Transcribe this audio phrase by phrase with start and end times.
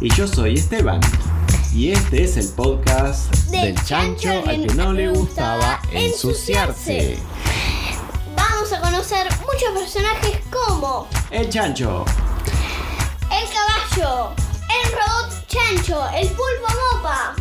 [0.00, 1.00] Y yo soy Esteban.
[1.74, 7.18] Y este es el podcast Del del chancho chancho al que no le gustaba ensuciarse.
[8.34, 12.06] Vamos a conocer muchos personajes como El chancho,
[13.30, 14.32] el caballo,
[14.68, 17.34] el robot chancho, el pulpo mopa,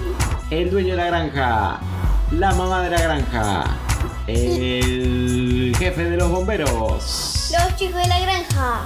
[0.49, 1.79] el dueño de la granja,
[2.31, 3.63] la mamá de la granja,
[4.27, 8.81] el jefe de los bomberos, los chicos de la granja,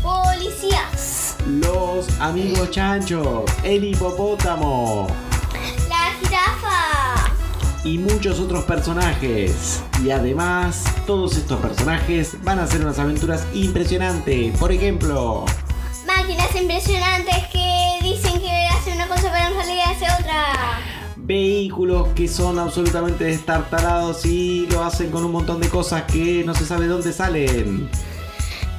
[0.00, 5.06] policías, los amigos chanchos, el hipopótamo
[5.88, 7.32] la jirafa,
[7.84, 9.82] y muchos otros personajes.
[10.02, 14.56] Y además, todos estos personajes van a hacer unas aventuras impresionantes.
[14.56, 15.44] Por ejemplo,
[16.06, 20.44] máquinas impresionantes que dicen que hacen una cosa pero en realidad hace otra.
[21.16, 26.54] vehículos que son absolutamente destartalados y lo hacen con un montón de cosas que no
[26.54, 27.88] se sabe dónde salen.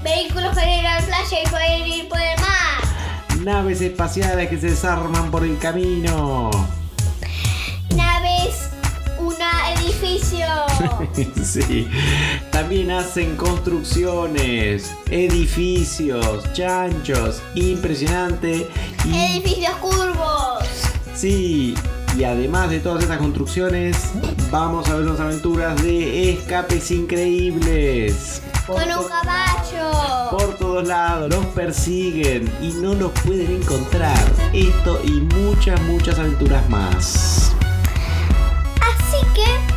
[0.05, 3.44] Vehículos para ir a la playa y poder ir por el mar.
[3.44, 6.52] Naves espaciales que se desarman por el camino.
[7.95, 8.70] Naves,
[9.17, 10.45] una edificio.
[11.44, 11.88] sí.
[12.52, 18.70] También hacen construcciones, edificios, chanchos, impresionante.
[19.06, 20.64] Y Edificios curvos.
[21.16, 21.73] sí,
[22.17, 23.97] y además de todas estas construcciones,
[24.49, 28.41] vamos a ver unas aventuras de escapes increíbles.
[28.66, 30.30] Por Con un caballo.
[30.31, 34.17] Por todos lados, los persiguen y no los pueden encontrar.
[34.53, 37.53] Esto y muchas, muchas aventuras más.
[38.81, 39.75] Así que,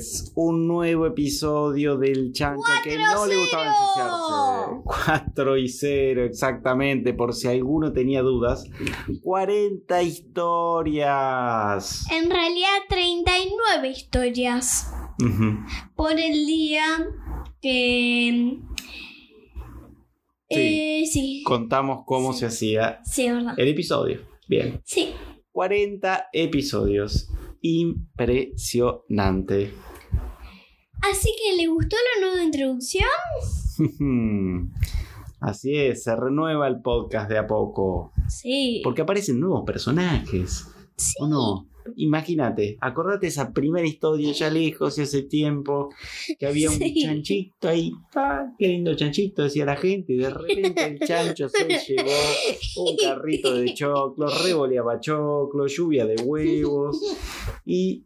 [0.00, 3.70] es, un nuevo episodio del chancho que no le gustaba 4-0.
[3.70, 5.30] ensuciarse.
[5.34, 8.64] 4 y 0, exactamente, por si alguno tenía dudas.
[9.22, 12.06] 40 historias.
[12.10, 14.90] En realidad 39 historias
[15.22, 15.58] Ujú.
[15.94, 17.06] por el día
[17.60, 18.58] que...
[20.52, 21.44] Eh, sí.
[21.44, 24.18] Contamos cómo se hacía Sí, el episodio.
[24.48, 24.80] Bien.
[24.84, 25.10] Sí.
[25.52, 27.28] 40 episodios.
[27.62, 29.70] Impresionante.
[31.02, 33.08] Así que, ¿le gustó la nueva introducción?
[35.40, 38.12] Así es, se renueva el podcast de a poco.
[38.28, 38.80] Sí.
[38.84, 40.66] Porque aparecen nuevos personajes.
[40.96, 41.14] Sí.
[41.20, 41.66] ¿O no?
[41.96, 45.88] Imagínate, acordate esa primera historia ya lejos y hace tiempo
[46.38, 47.02] que había un Sí.
[47.02, 47.92] chanchito ahí.
[48.14, 49.42] ¡Ah, qué lindo chanchito!
[49.44, 50.12] Decía la gente.
[50.12, 52.10] Y de repente el chancho se llevó
[52.84, 57.00] un carrito de choclo, revoleaba choclo, lluvia de huevos.
[57.64, 58.04] Y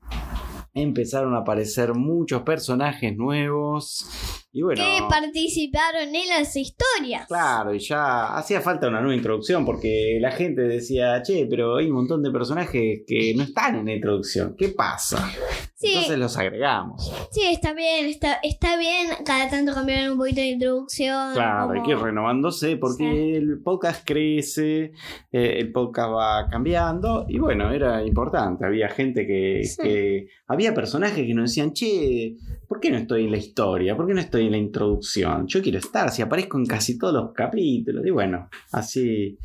[0.74, 4.44] empezaron a aparecer muchos personajes nuevos.
[4.56, 4.81] Y bueno.
[4.81, 7.26] Que participaron en las historias.
[7.26, 11.87] Claro, y ya hacía falta una nueva introducción porque la gente decía, che, pero hay
[11.88, 14.54] un montón de personajes que no están en la introducción.
[14.56, 15.28] ¿Qué pasa?
[15.75, 15.88] Sí.
[15.88, 17.12] Entonces los agregamos.
[17.32, 21.34] Sí, está bien, está, está bien cada tanto cambiar un poquito de introducción.
[21.34, 23.34] Claro, hay que ir renovándose porque Sí.
[23.37, 24.93] el podcast crece,
[25.32, 28.64] eh, el podcast va cambiando y bueno, era importante.
[28.64, 29.82] Había gente que, Sí.
[29.82, 32.37] que- Había personajes que nos decían, che,
[32.69, 33.97] ¿por qué no estoy en la historia?
[33.97, 35.47] ¿Por qué no estoy en la introducción?
[35.47, 38.04] Yo quiero estar, si aparezco en casi todos los capítulos.
[38.06, 39.38] Y bueno, así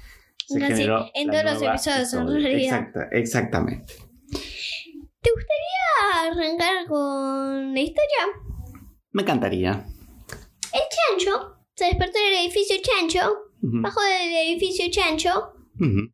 [0.48, 1.06] se generó.
[1.14, 2.80] en la todos los episodios, en realidad.
[2.80, 3.94] Exacta- exactamente.
[5.22, 8.26] ¿Te gustaría arrancar con la historia?
[9.12, 9.86] Me encantaría.
[10.72, 10.82] El
[11.18, 13.20] chancho se despertó en el edificio chancho,
[13.62, 13.82] Ujú.
[13.82, 15.54] bajó del edificio chancho.
[15.80, 16.12] Ujú.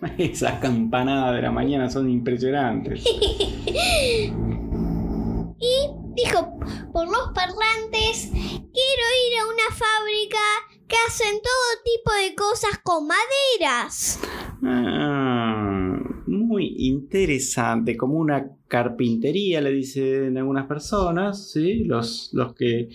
[0.18, 3.02] Esas campanadas de la mañana son impresionantes.
[5.64, 6.58] Y dijo
[6.92, 10.38] por los parlantes, quiero ir a una fábrica
[10.86, 14.20] que hacen todo tipo de cosas con maderas.
[14.62, 21.84] Ah, muy interesante, como una carpintería, le dicen algunas personas, ¿sí?
[21.84, 22.90] Los, los que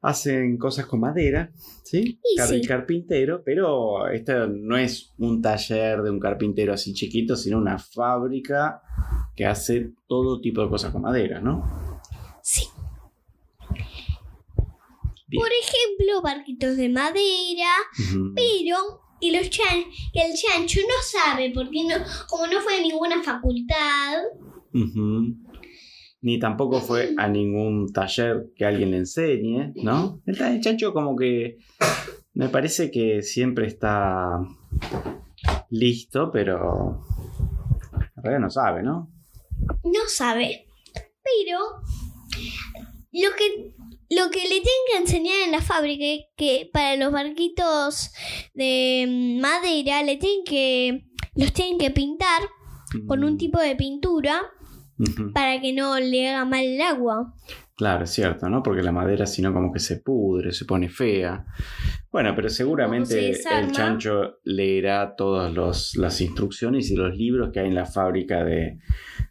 [0.00, 1.52] hacen cosas con madera,
[1.86, 2.18] ¿sí?
[2.36, 7.78] Car- carpintero, pero esto no es un taller de un carpintero así chiquito, sino una
[7.78, 8.82] fábrica
[9.34, 12.00] que hace todo tipo de cosas con madera, ¿no?
[12.42, 12.64] Sí.
[15.28, 15.42] Bien.
[15.42, 18.32] Por ejemplo, barquitos de madera, Ujú.
[18.34, 18.76] pero
[19.20, 21.94] y los chan que el chancho no sabe porque no
[22.28, 24.22] como no fue a ninguna facultad.
[24.74, 25.34] Ujú.
[26.22, 30.20] Ni tampoco fue a ningún taller que alguien le enseñe, ¿no?
[30.26, 31.58] El, chancho como que
[32.34, 34.40] me parece que siempre está
[35.70, 37.00] listo, pero
[38.16, 39.10] en realidad no sabe, ¿no?
[39.84, 40.66] No sabe.
[41.22, 41.58] Pero
[43.12, 43.74] lo que
[44.08, 48.12] lo que le tienen que enseñar en la fábrica es que para los barquitos
[48.54, 52.42] de madera le tienen que los tienen que pintar
[53.08, 54.40] con un Mm, tipo de pintura
[55.34, 57.34] para que no le haga mal el agua.
[57.76, 58.62] Claro, es cierto, ¿no?
[58.62, 61.44] Porque la madera si no como que se pudre, se pone fea.
[62.10, 67.66] Bueno, pero seguramente se el chancho leerá todas las instrucciones y los libros que hay
[67.68, 68.78] en la fábrica de,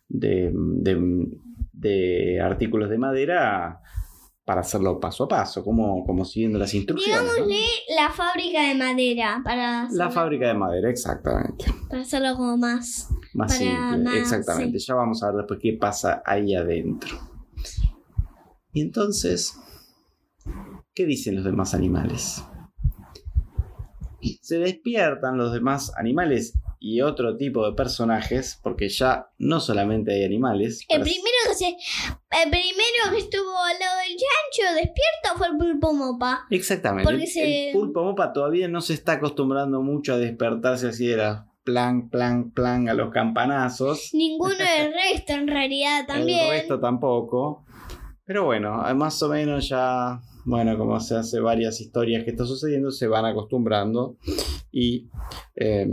[0.08, 1.28] de, de-
[1.74, 3.80] de artículos de madera
[4.46, 7.24] para hacerlo paso a paso, como, como siguiendo las instrucciones.
[7.24, 7.46] ¿no?
[7.46, 7.66] Digámosle
[7.98, 11.66] la fábrica de madera para La fábrica de madera, exactamente.
[11.90, 13.10] para hacerlo como más.
[13.34, 14.78] Más simple, más, exactamente.
[14.78, 17.18] Ya vamos a ver después qué pasa ahí adentro.
[18.72, 19.60] Y entonces,
[20.94, 22.44] ¿qué dicen los demás animales?
[24.42, 26.54] Se despiertan los demás animales
[26.88, 30.86] y otro tipo de personajes, porque ya no solamente hay animales.
[30.88, 35.58] El primero que se, el primero que estuvo al lado del chancho despierto fue el
[35.58, 36.46] pulpo mopa.
[36.52, 37.10] Exactamente.
[37.10, 41.08] porque el, se- el pulpo mopa todavía no se está acostumbrando mucho a despertarse así
[41.08, 44.12] de la plan, plan, plan a los campanazos.
[44.14, 46.40] Ninguno del resto en realidad también.
[46.46, 47.66] El resto tampoco.
[48.26, 52.92] Pero bueno, más o menos ya, bueno, como se hace varias historias que está sucediendo,
[52.92, 54.18] se van acostumbrando
[54.72, 55.10] y,
[55.56, 55.88] eh,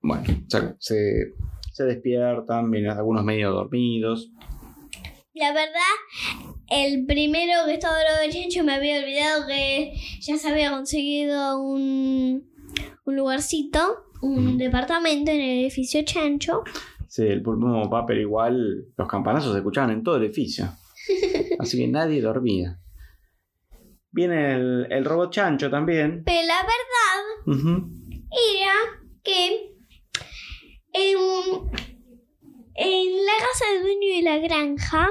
[0.00, 1.34] bueno, se, se,
[1.72, 4.30] se despiertan, vienen algunos medio dormidos.
[5.34, 10.70] La verdad, el primero que estaba del chancho me había olvidado que ya se había
[10.70, 12.50] conseguido un,
[13.04, 16.64] un lugarcito, un departamento en el edificio chancho.
[17.06, 20.70] Sí, el pulpo mopa, pero igual los campanazos se escuchaban en todo el edificio.
[21.58, 22.78] Así que nadie dormía.
[24.10, 26.22] Viene el, el robot chancho también.
[26.24, 27.62] Pero la verdad
[28.30, 28.72] era
[29.22, 29.67] que
[30.98, 31.18] en,
[32.74, 35.08] en la casa del dueño de la granja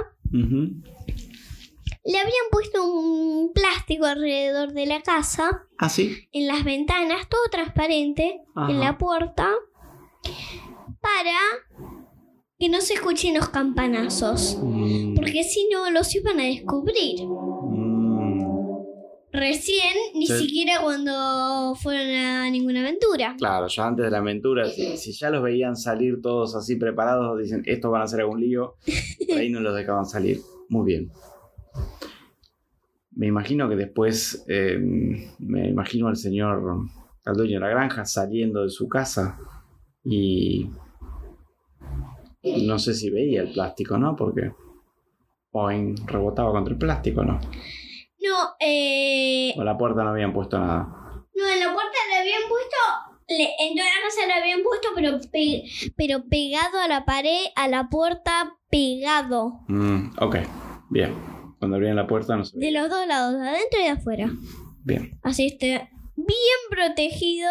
[2.04, 6.28] le habían puesto un plástico alrededor de la casa, Ah, sí.
[6.32, 8.72] en las ventanas, todo transparente, Ajá.
[8.72, 9.50] en la puerta,
[11.02, 11.38] para
[12.60, 14.58] que no se escuchen los campanazos.
[14.62, 17.20] Mm, Porque si no, los iban a descubrir.
[19.32, 20.40] Recién, ni Sí.
[20.40, 23.36] siquiera cuando fueron a ninguna aventura.
[23.38, 27.38] Claro, ya antes de la aventura, si, si ya los veían salir todos así preparados,
[27.38, 28.76] dicen, estos van a hacer algún lío,
[29.28, 30.40] por ahí no los dejaban salir.
[30.70, 31.12] Muy bien.
[33.12, 34.78] Me imagino que después, eh,
[35.40, 36.64] me imagino al señor,
[37.26, 39.38] al dueño de la granja, saliendo de su casa
[40.04, 40.70] y
[42.66, 44.16] no sé si veía el plástico, ¿no?
[44.16, 44.52] Porque
[45.52, 47.40] o en- rebotaba contra el plástico, ¿no?
[48.38, 50.84] No, eh, O la puerta no habían puesto nada.
[51.36, 52.78] no, en la puerta le habían puesto,
[53.30, 55.64] le- en toda la casa le habían puesto, pero, pe-
[55.96, 59.62] pero pegado a la pared, a la puerta, pegado.
[59.68, 60.36] Mm, ok,
[60.90, 61.16] bien.
[61.60, 64.30] Cuando abrían la puerta no se De los dos lados, de adentro y de afuera.
[64.84, 65.20] Bien.
[65.24, 67.50] Así esté bien protegido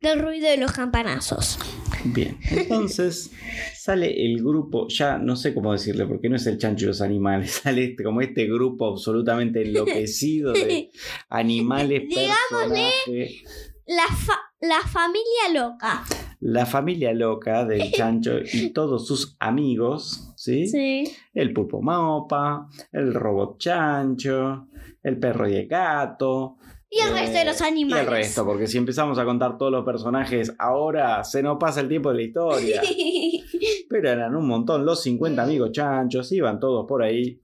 [0.00, 1.58] del ruido de los campanazos.
[2.04, 3.30] Bien, entonces
[3.76, 7.02] sale el grupo, ya no sé cómo decirle, porque no es el chancho de los
[7.02, 10.90] animales, sale este, como este grupo absolutamente enloquecido de
[11.28, 13.42] animales, Digámosle-
[13.86, 16.04] La, fa- la familia loca.
[16.40, 20.66] la familia loca del chancho y todos sus amigos, ¿sí?
[20.68, 21.04] Sí.
[21.34, 24.68] El pulpo mopa, el robot chancho,
[25.02, 26.56] el perro y el gato.
[26.90, 28.04] Y el resto de eh, los Y animales.
[28.04, 31.88] el resto, porque si empezamos a contar todos los personajes ahora, se nos pasa el
[31.88, 32.82] tiempo de la historia.
[33.88, 37.40] Pero eran un montón, los 50 amigos chanchos, iban todos por ahí.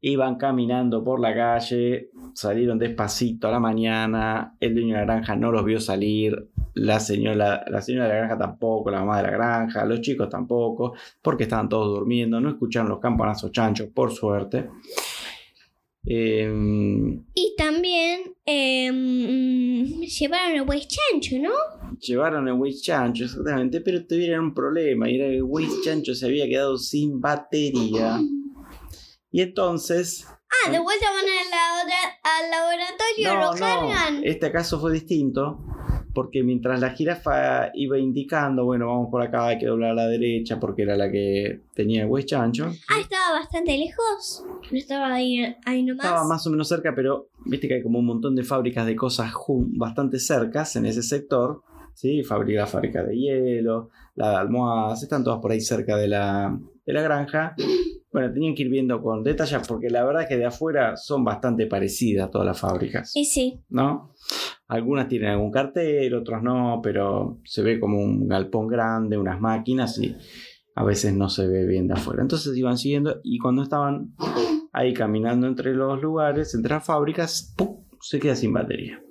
[0.00, 5.36] Iban caminando por la calle, salieron despacito a la mañana, el dueño de la granja
[5.36, 9.24] no los vio salir, la señora, la señora de la granja tampoco, la mamá de
[9.24, 14.12] la granja, los chicos tampoco, porque estaban todos durmiendo, no escucharon los campanazos chanchos, por
[14.12, 14.68] suerte.
[16.08, 21.50] Em, y también em, llevaron a West Chancho, ¿no?
[21.98, 26.14] Llevaron el Wish Chancho, exactamente, pero tuvieron un problema, y era que el Wish Chancho
[26.14, 28.20] se había quedado sin batería.
[29.32, 30.26] Y entonces...
[30.64, 31.66] Ah, de vuelta van a la
[32.22, 34.24] al laboratorio, No, lo no, cargan.
[34.24, 35.64] este caso fue distinto,
[36.16, 40.08] porque mientras la jirafa iba indicando, bueno, vamos por acá, hay que doblar a la
[40.08, 42.72] derecha, porque era la que tenía el Chancho.
[42.88, 44.42] Ah, estaba bastante lejos.
[44.72, 46.06] No estaba ahí, ahí nomás.
[46.06, 48.96] Estaba más o menos cerca, pero viste que hay como un montón de fábricas de
[48.96, 49.30] cosas
[49.76, 51.60] bastante cercas en ese sector.
[51.92, 52.24] ¿sí?
[52.24, 56.92] Fábrica, fábrica de hielo, la de almohadas, están todas por ahí cerca de la, de
[56.92, 57.54] la granja.
[58.12, 61.22] Bueno, tenían que ir viendo con detalles porque la verdad es que de afuera son
[61.22, 63.60] bastante parecidas todas las fábricas, Y sí.
[63.68, 64.14] ¿no?
[64.68, 69.98] Algunas tienen algún cartel, otros no, pero se ve como un galpón grande, unas máquinas
[69.98, 70.16] y
[70.74, 72.22] a veces no se ve bien de afuera.
[72.22, 74.14] Entonces iban siguiendo y cuando estaban
[74.72, 77.84] ahí caminando entre los lugares, entre las fábricas, ¡pum!
[78.00, 79.02] se queda sin batería.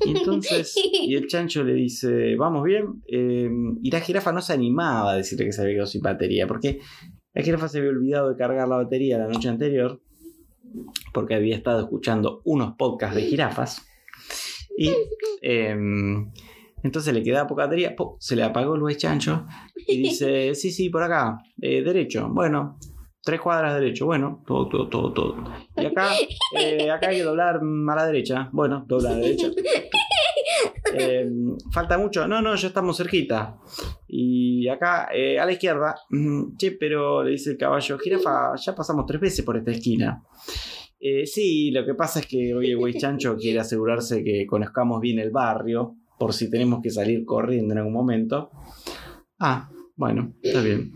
[0.00, 3.50] Y entonces, y el chancho le dice, vamos bien, eh,
[3.82, 6.80] y la jirafa no se animaba a decirle que se había quedado sin batería, porque
[7.32, 10.00] la jirafa se había olvidado de cargar la batería la noche anterior,
[11.12, 13.86] porque había estado escuchando unos podcasts de jirafas,
[14.76, 14.90] y
[15.42, 16.32] em,
[16.82, 19.46] entonces le quedaba poca batería, se le apagó el chancho,
[19.86, 22.78] y dice, sí, sí, por acá, eh, derecho, bueno,
[23.24, 25.44] tres cuadras derecho, bueno, todo, todo, todo, todo.
[25.76, 26.10] Y acá,
[26.58, 29.48] eh, acá hay que doblar a la derecha, bueno, dobla a la derecha.
[30.96, 31.28] Eh,
[31.72, 33.58] falta mucho, no, no, ya estamos cerquita.
[34.06, 35.96] Y acá, eh, a la izquierda,
[36.56, 40.22] che, pero le dice el caballo, jirafa, ya pasamos tres veces por esta esquina.
[41.24, 45.18] Sí, lo que pasa es que hoy el güey chancho quiere asegurarse que conozcamos bien
[45.18, 48.50] el barrio, por si tenemos que salir corriendo en algún momento.
[49.40, 50.92] Ah, bueno, está bien.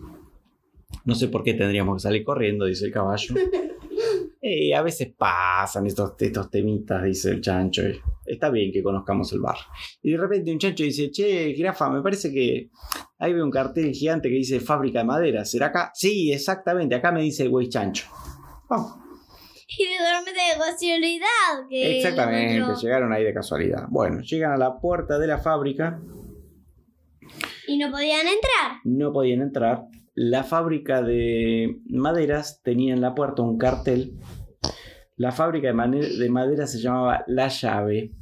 [1.09, 3.35] No sé por qué tendríamos que salir corriendo, dice el caballo.
[4.41, 7.83] Eh, a veces pasan estos, estos temitas, dice el chancho.
[8.25, 9.57] Está bien que conozcamos el bar.
[10.01, 12.71] Y de repente un chancho dice, che, jirafa, me parece que
[13.19, 15.45] ahí veo un cartel gigante que dice fábrica de madera.
[15.45, 15.91] ¿Será acá?
[15.93, 18.07] Sí, exactamente, acá me dice el güey chancho.
[18.71, 18.97] Oh,
[19.77, 21.69] Y de repente de casualidad.
[21.69, 23.87] Que exactamente, llegaron ahí de casualidad.
[23.89, 26.01] Bueno, llegan a la puerta de la fábrica,
[27.67, 28.81] Y no podían entrar.
[28.85, 29.83] no podían entrar.
[30.21, 34.15] La fábrica de maderas tenía en la puerta un cartel.
[35.15, 38.15] La fábrica de, de madera se llamaba La Llave.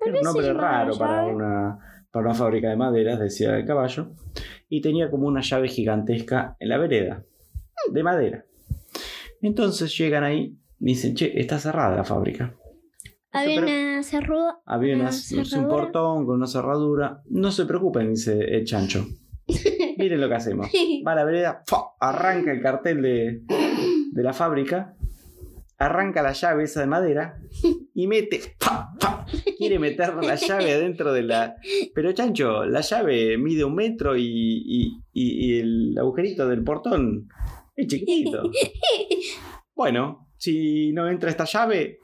[0.00, 1.78] Era un nombre raro para una,
[2.10, 4.12] para una fábrica de maderas, decía el caballo.
[4.70, 7.22] Y tenía como una llave gigantesca en la vereda,
[7.92, 8.46] de madera.
[9.42, 12.56] Entonces llegan ahí y dicen, che, está cerrada la fábrica.
[13.30, 14.62] Había una cerruda.
[14.64, 15.68] Había Una un cerradura.
[15.68, 17.20] portón con una cerradura.
[17.28, 19.06] No se preocupen, dice el chancho.
[19.98, 20.68] Miren lo que hacemos.
[21.06, 21.62] Va a la vereda,
[22.00, 23.42] arranca el cartel de,
[24.12, 24.94] de la fábrica,
[25.78, 27.36] arranca la llave esa de madera
[27.94, 28.40] y mete.
[29.58, 31.56] Quiere meter la llave adentro de la.
[31.94, 37.28] Pero chancho, la llave mide un metro y, y- y- y el agujerito del portón
[37.76, 38.42] es chiquitito.
[39.74, 41.98] Bueno, si no entra esta llave,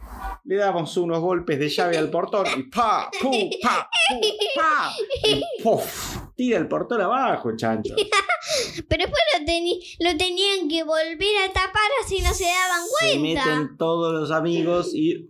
[0.49, 3.11] le damos unos golpes de llave al portón y ¡pa!
[3.21, 3.31] ¡pu!
[3.62, 3.87] ¡pa!
[4.09, 4.26] ¡pu!
[4.57, 4.90] ¡pa!
[5.28, 6.17] Y ¡puf!
[6.35, 7.95] Tira el portón abajo, chancho.
[8.88, 13.45] Pero después lo, lo tenían que volver a tapar así no se daban Se cuenta.
[13.45, 15.28] meten todos los amigos y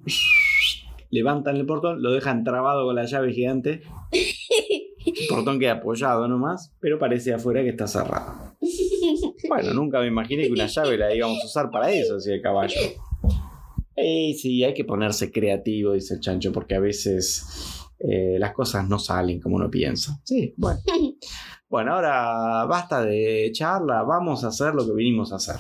[1.11, 3.83] levantan el portón, lo dejan trabado con la llave gigante.
[4.13, 8.55] El portón queda apoyado nomás, pero parece afuera que está cerrado.
[9.49, 12.43] Bueno, nunca me imaginé que una llave la íbamos a usar para eso, decía el
[12.43, 12.75] caballo.
[14.01, 17.45] Eh, sí, hay que ponerse creativo, dice el chancho, porque a veces
[17.99, 20.21] eh, las cosas no salen como uno piensa.
[20.25, 20.81] Sí, bueno.
[21.71, 25.57] Bueno, ahora basta de charla, vamos a hacer lo que vinimos a hacer.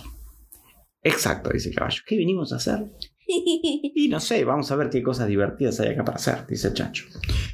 [1.02, 2.00] Exacto, dice el caballo.
[2.07, 2.87] ¿Qué vinimos a hacer?
[3.30, 6.75] Y no sé, vamos a ver qué cosas divertidas hay acá para hacer, dice el
[6.75, 7.04] chancho.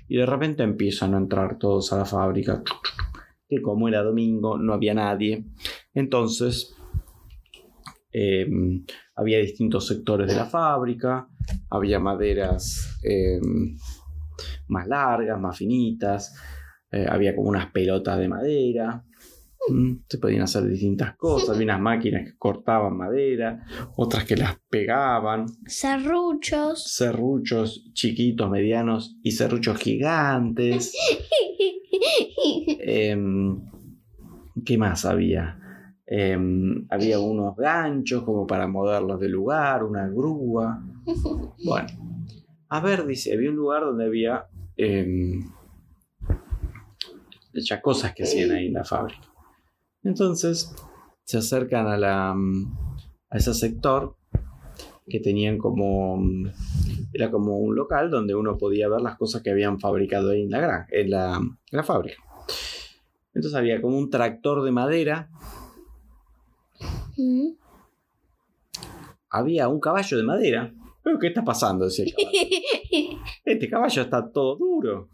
[0.07, 2.63] Y de repente empiezan a entrar todos a la fábrica.
[3.49, 5.45] Que como era domingo, no había nadie.
[5.93, 6.74] Entonces,
[8.15, 8.47] eh,
[9.17, 11.29] había distintos sectores de la fábrica.
[11.71, 13.41] Había maderas eh,
[14.69, 16.35] más largas, más finitas.
[16.93, 19.05] eh, había como unas pelotas de madera.
[19.69, 21.51] Mm, Se podían hacer distintas cosas.
[21.57, 23.65] Había unas máquinas que cortaban madera,
[23.97, 26.85] otras que las pegaban Serruchos.
[26.95, 30.95] serruchos chiquitos, medianos y serruchos gigantes.
[32.87, 33.61] Em,
[34.65, 35.59] ¿Qué más había?
[36.17, 40.81] Em, había unos ganchos como para moverlos del lugar, una grúa.
[41.65, 41.89] Bueno,
[42.69, 44.47] a ver, dice, había un lugar donde había
[47.53, 49.27] ya cosas que hacían ahí en la fábrica.
[50.05, 50.73] Entonces
[51.25, 52.77] se acercan a la mm,
[53.31, 54.17] a ese sector
[55.09, 56.47] que tenían como mm,
[57.13, 60.51] era como un local donde uno podía ver las cosas que habían fabricado ahí en
[60.51, 62.23] la gran, en la, en la fábrica.
[63.35, 65.29] Entonces había como un tractor de madera,
[67.17, 67.49] Mm.
[69.31, 70.73] había un caballo de madera.
[71.03, 71.85] ¿Pero qué está pasando?
[71.85, 73.19] Decía caballo.
[73.45, 75.09] Este caballo está todo duro.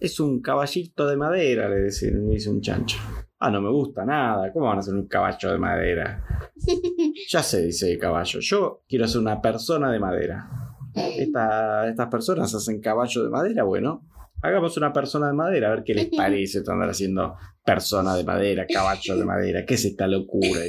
[0.00, 2.98] Es un caballito de madera, le decía, le dice un chancho.
[3.38, 4.52] Ah, no me gusta nada.
[4.52, 6.24] ¿Cómo van a hacer un caballo de madera?
[7.28, 8.40] Ya sé, dice el caballo.
[8.40, 10.48] Yo quiero ser una persona de madera.
[10.94, 13.62] Esta- estas personas hacen caballo de madera.
[13.64, 14.02] Bueno,
[14.42, 18.66] hagamos una persona de madera, a ver qué les parece andar haciendo persona de madera,
[18.66, 19.64] caballo de madera.
[19.66, 20.60] ¿Qué es esta locura?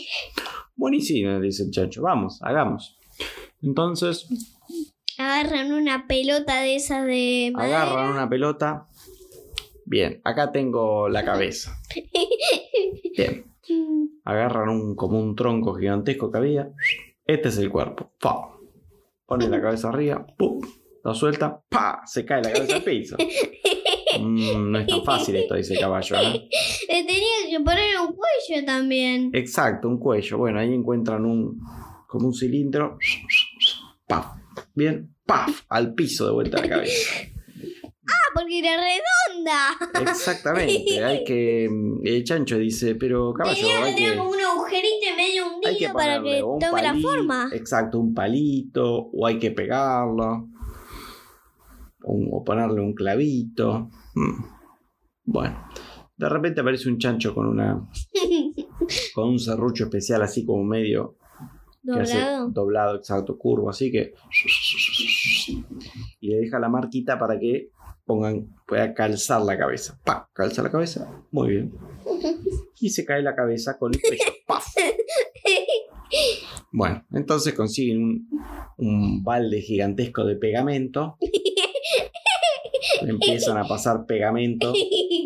[0.76, 2.02] Buenísimo, dice el chancho.
[2.02, 2.98] Vamos, hagamos.
[3.62, 4.26] Entonces,
[5.18, 7.82] Agarran una pelota de esas de madera.
[7.82, 8.86] agarran una pelota.
[9.86, 11.80] Bien, acá tengo la cabeza.
[13.16, 13.46] Bien.
[14.24, 16.70] Agarran un, como un tronco gigantesco que había.
[17.24, 18.12] Este es el cuerpo.
[19.24, 20.26] Ponen la cabeza arriba.
[20.36, 20.60] ¡Pum!
[21.06, 21.62] Lo suelta.
[21.68, 22.02] ¡Pa!
[22.04, 23.16] Se cae la cabeza al piso.
[24.18, 26.16] Mm, no es tan fácil esto, dice el caballo.
[26.16, 26.48] ¿eh?
[26.88, 29.30] Tenía que poner un cuello también.
[29.34, 30.38] Exacto, un cuello.
[30.38, 31.60] Bueno, ahí encuentran un
[32.06, 32.96] como un cilindro.
[34.06, 34.28] ¡Paf!
[34.74, 35.64] Bien, ¡paf!
[35.68, 37.12] Al piso de vuelta la cabeza.
[38.08, 40.10] Ah, porque era redonda.
[40.12, 41.04] Exactamente.
[41.04, 41.68] Hay que.
[42.04, 45.92] El chancho dice, pero caballo, Tenía que tener como un agujerito medio Hay que hundido
[45.92, 47.50] para que tome la palito- forma.
[47.52, 50.48] Exacto, un palito, o hay que pegarlo,
[52.06, 53.90] un- o ponerle un clavito.
[54.14, 54.44] Mm.
[55.24, 55.68] Bueno,
[56.16, 57.88] de repente aparece un chancho con una
[59.14, 61.16] con un serrucho especial así como medio
[61.84, 62.50] que hace Doblado.
[62.50, 64.12] doblado, exacto, curvo, así que
[66.20, 67.70] y le deja la marquita para que
[68.04, 69.98] pongan pueda calzar la cabeza.
[70.04, 71.72] Pa, calza la cabeza, muy bien.
[72.78, 74.22] Y se cae la cabeza con el peso.
[74.46, 74.66] ¡Paf!
[76.72, 78.28] Bueno, entonces consiguen un,
[78.76, 81.16] un balde gigantesco de pegamento.
[83.08, 84.72] Empiezan a pasar pegamento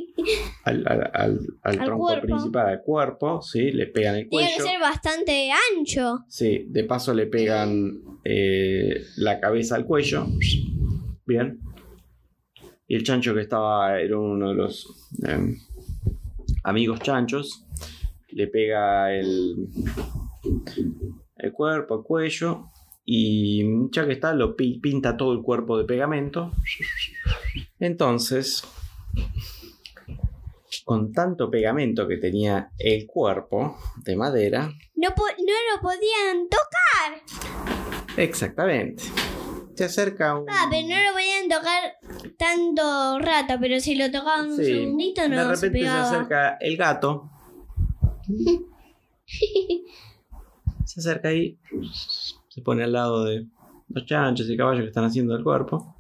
[0.64, 2.26] al, al- al- al Al tronco cuerpo.
[2.26, 3.70] principal, al cuerpo, ¿sí?
[3.72, 4.70] Le pegan el Tiene que cuello.
[4.70, 6.24] ser bastante ancho.
[6.28, 10.26] Sí, de paso le pegan eh, la cabeza al cuello.
[11.26, 11.60] Bien.
[12.86, 15.56] Y el chancho que estaba, era uno de los em,
[16.64, 17.64] amigos chanchos,
[18.30, 19.68] le pega el,
[21.36, 22.66] el cuerpo, el cuello,
[23.04, 26.50] y ya que está, lo pi- pinta todo el cuerpo de pegamento.
[27.80, 28.62] Entonces,
[30.84, 37.22] con tanto pegamento que tenía el cuerpo de madera, No, po- no lo podían tocar.
[38.16, 39.02] Exactamente.
[39.74, 40.44] Se acerca un.
[40.50, 41.96] Ah, pero no lo podían tocar
[42.36, 46.02] tanto rato, pero si lo tocaban un segundito de no se repente se pegaba.
[46.10, 47.30] acerca el gato.
[50.84, 51.58] se acerca ahí.
[52.48, 53.46] Se pone al lado de
[53.88, 55.96] los chanchos y caballos que están haciendo el cuerpo.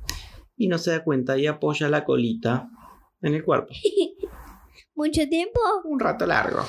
[0.60, 2.68] Y no se da cuenta y apoya la colita
[3.22, 3.72] en el cuerpo.
[4.94, 5.58] ¿Mucho tiempo?
[5.84, 6.60] Un rato largo.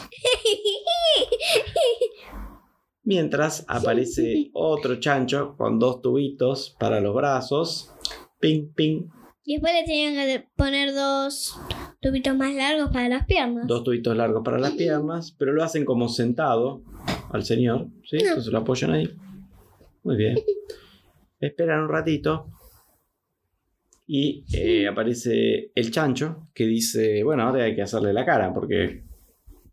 [3.03, 7.93] Mientras aparece otro chancho con dos tubitos para los brazos.
[8.39, 9.09] Ping, ping.
[9.43, 11.59] Y después le tenían que poner dos
[11.99, 13.67] tubitos más largos para las piernas.
[13.67, 16.81] dos tubitos largos para las piernas, pero lo hacen como sentado
[17.33, 18.19] al señor, ¿sí?
[18.21, 19.13] Entonces lo apoyan ahí.
[20.03, 20.37] Muy bien.
[21.41, 22.47] Esperan un ratito
[24.13, 29.05] y eh, aparece el chancho que dice, bueno, ahora hay que hacerle la cara porque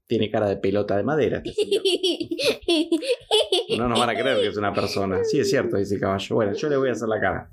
[0.06, 1.42] tiene cara de pelota de madera.
[1.44, 1.66] este.
[3.76, 5.24] No nos van a creer que es una persona.
[5.24, 6.36] Sí, es cierto, dice el caballo.
[6.36, 7.50] Bueno, yo le voy a hacer la cara.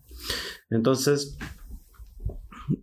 [0.70, 1.36] Entonces,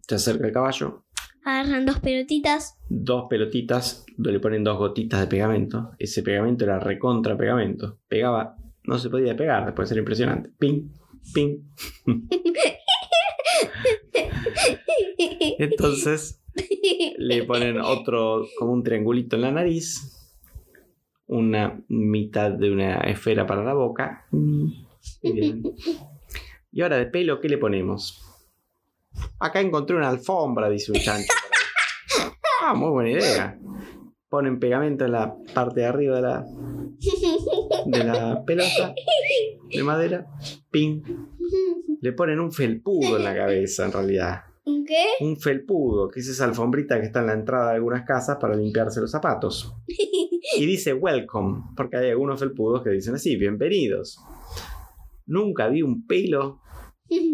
[0.08, 1.04] se acerca el caballo,
[1.44, 2.76] Agarran dos pelotitas.
[2.88, 5.92] dos pelotitas, le ponen dos gotitas de pegamento.
[5.96, 8.00] Ese pegamento era recontra pegamento.
[8.08, 10.50] Pegaba, no se podía pegar, después era impresionante.
[10.58, 10.88] Ping,
[11.32, 11.58] ping.
[15.58, 16.42] Entonces
[17.18, 20.18] le ponen otro, como un triangulito en la nariz,
[21.26, 24.26] una mitad de una esfera para la boca.
[26.70, 28.20] Y ahora de pelo, ¿qué le ponemos?
[29.38, 31.32] Acá encontré una alfombra, dice un chancho.
[32.62, 33.58] Ah, muy buena idea.
[34.28, 36.46] Ponen pegamento en la parte de arriba de la,
[37.86, 38.94] de la pelota
[39.70, 40.26] de madera.
[40.70, 41.02] Ping.
[42.02, 44.42] Le ponen un felpudo en la cabeza, en realidad.
[44.64, 45.24] ¿Qué?
[45.24, 48.56] Un felpudo, que es esa alfombrita que está en la entrada de algunas casas para
[48.56, 49.72] limpiarse los zapatos.
[50.58, 54.18] Y dice welcome, porque hay algunos felpudos que dicen así, bienvenidos.
[55.24, 56.60] Nunca vi un pelo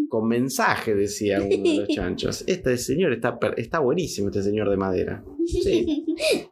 [0.07, 2.43] con mensaje, decía uno de los chanchos.
[2.47, 5.23] Este señor está, está buenísimo, este señor de madera.
[5.43, 6.05] Sí.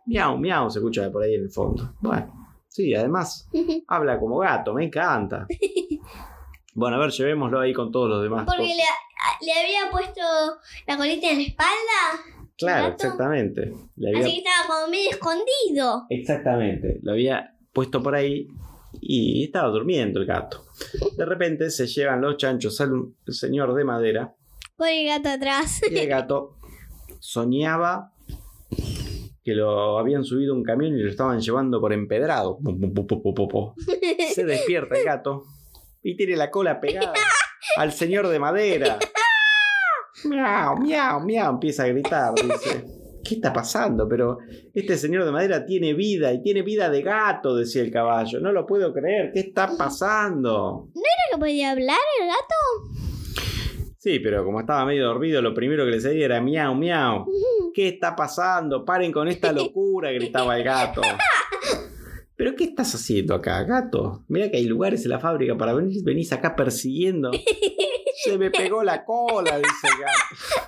[0.08, 1.94] Miau, miau, se escucha de por ahí en el fondo.
[2.02, 2.34] Bueno,
[2.68, 3.48] sí, además
[3.88, 5.46] habla como gato, me encanta.
[6.78, 8.46] Bueno, a ver, llevémoslo ahí con todos los demás.
[8.46, 10.22] Porque le, había puesto
[10.86, 11.74] la colita en la espalda.
[12.56, 13.74] Claro, exactamente.
[13.96, 16.06] Le había- Así que estaba como medio escondido.
[16.12, 17.00] Exactamente.
[17.02, 18.48] Lo había puesto por ahí
[19.02, 20.66] y estaba durmiendo el gato.
[21.18, 22.92] De repente se llevan los chanchos al
[23.26, 24.36] señor de madera
[24.76, 25.82] Con el gato atrás.
[25.90, 26.58] y el gato
[27.20, 28.14] soñaba
[29.44, 32.60] que lo habían subido a un camión y lo estaban llevando por empedrado.
[34.32, 35.44] Se despierta el gato
[36.08, 37.12] y tiene la cola pegada
[37.78, 38.98] al señor de madera.
[40.24, 42.86] Miau, miau, miau, empieza a gritar, dice.
[43.24, 44.08] ¿Qué está pasando?
[44.10, 44.40] Pero
[44.74, 48.40] este señor de madera tiene vida y tiene vida de gato, decía el caballo.
[48.40, 49.32] No lo puedo creer.
[49.32, 50.88] ¿Qué está pasando?
[50.96, 53.04] ¿Era que podía hablar el gato?
[54.00, 57.26] Sí, pero como estaba medio dormido, lo primero que le salía era miau, miau.
[57.76, 58.84] ¿Qué está pasando?
[58.84, 61.02] Paren con esta locura, gritaba el gato.
[62.38, 64.24] ¿Pero qué estás haciendo acá, gato?
[64.28, 67.32] Mira que hay lugares en la fábrica para venir, venís acá persiguiendo.
[68.24, 70.68] Se me pegó la cola, dice el gato.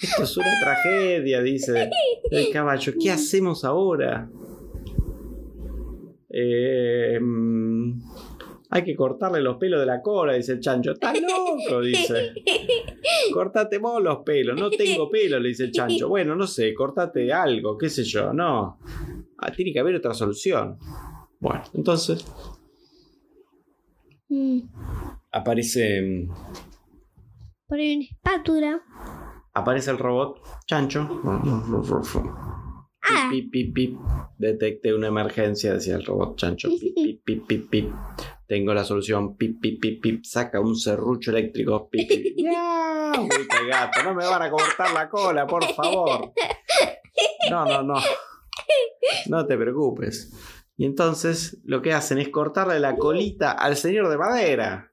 [0.00, 1.90] Esto es una tragedia, dice
[2.30, 2.94] el caballo.
[3.00, 4.30] ¿Qué hacemos ahora?
[6.30, 7.18] Eh,
[8.70, 10.92] hay que cortarle los pelos de la cola, dice el chancho.
[10.92, 11.80] ¡Estás loco!
[11.82, 12.34] Dice.
[13.32, 14.58] Cortate vos los pelos.
[14.60, 16.08] No tengo pelo, le dice el chancho.
[16.08, 18.32] Bueno, no sé, cortate algo, qué sé yo.
[18.32, 18.78] No.
[19.38, 20.78] Ah, tiene que haber otra solución.
[21.40, 22.24] Bueno, entonces
[24.30, 24.60] Mm.
[25.32, 26.02] aparece.
[26.02, 26.28] mm,
[27.66, 28.82] Por una espátula.
[29.54, 31.08] Aparece el robot chancho.
[31.24, 31.42] Ah.
[33.30, 33.98] Pip, pip, pip, pip.
[34.38, 36.68] Detecté una emergencia, decía el robot chancho.
[38.48, 39.36] Tengo la solución.
[39.36, 40.24] Pip, pip, pip, pip.
[40.24, 41.88] Saca un serrucho eléctrico.
[41.90, 42.36] Pip, pip.
[44.04, 46.32] No me van a cortar la cola, por favor.
[47.50, 47.94] No, no, no.
[49.28, 50.32] No te preocupes.
[50.76, 54.92] Y entonces lo que hacen es cortarle la colita al señor de madera.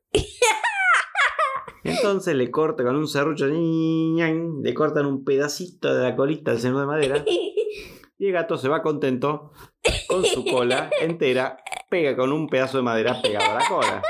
[1.84, 6.80] Entonces le corta con un serrucho, le cortan un pedacito de la colita al señor
[6.80, 7.26] de madera.
[8.18, 9.52] Y el gato se va contento
[10.08, 11.58] con su cola entera,
[11.90, 14.02] pega con un pedazo de madera pegado a la cola.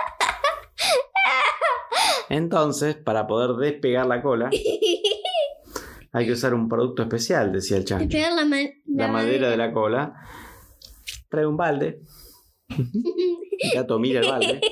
[2.30, 4.50] Entonces, para poder despegar la cola,
[6.12, 8.10] hay que usar un producto especial, decía el chancho.
[8.10, 8.58] pegar la, ma-
[8.88, 10.14] La madera de la cola.
[11.30, 12.00] Trae un balde.
[12.70, 14.62] El gato mira el balde.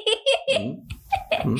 [0.53, 1.57] Mm, mm.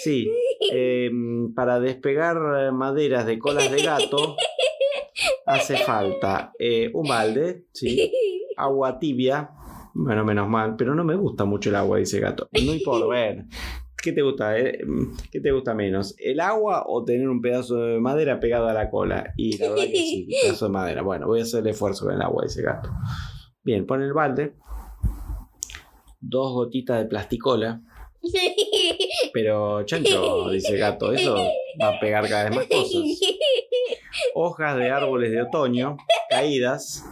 [0.00, 0.30] Sí,
[0.72, 1.10] eh,
[1.56, 2.36] para despegar
[2.72, 4.36] maderas de colas de gato
[5.48, 8.12] hace falta eh, un balde, sí,
[8.56, 9.50] agua tibia.
[9.94, 12.48] Bueno, menos mal, pero no me gusta mucho el agua, dice el gato.
[12.52, 13.46] No importa, ver.
[14.00, 14.56] ¿Qué te gusta?
[14.56, 14.78] eh?
[15.32, 16.14] ¿Qué te gusta menos?
[16.18, 19.32] ¿El agua o tener un pedazo de madera pegado a la cola?
[19.36, 21.02] Y la verdad que sí, un pedazo de madera.
[21.02, 22.90] Bueno, voy a hacer el esfuerzo con el agua, dice el gato.
[23.64, 24.54] Bien, pone el balde.
[26.20, 27.82] Dos gotitas de plasticola.
[29.32, 31.36] Pero, chancho, dice el gato, eso
[31.80, 33.02] va a pegar cada vez más cosas.
[34.34, 35.96] Hojas de árboles de otoño
[36.28, 37.04] caídas.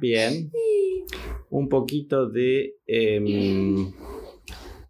[0.00, 0.50] Bien.
[1.50, 3.92] Un poquito de em,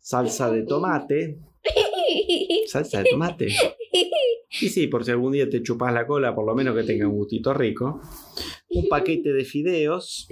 [0.01, 1.39] salsa de tomate.
[2.67, 3.49] Salsa de tomate.
[4.61, 7.09] Y sí, por si algún día te chupas la cola, por lo menos que tenga
[7.09, 8.01] un gustito rico.
[8.71, 10.29] Un paquete de fideos.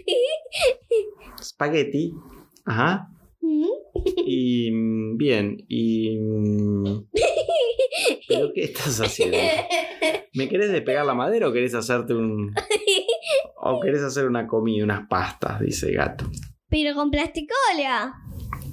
[1.43, 2.13] Spaghetti.
[2.65, 3.09] Ajá.
[4.25, 6.19] Y mm, bien, y...
[8.29, 9.37] ¿Pero qué estás haciendo?
[10.35, 12.55] ¿Me querés despegar la madera o querés hacerte un...
[13.57, 15.61] o querés hacer una comida, unas pastas?
[15.61, 16.31] Dice el gato.
[16.69, 18.15] Pero con plasticola.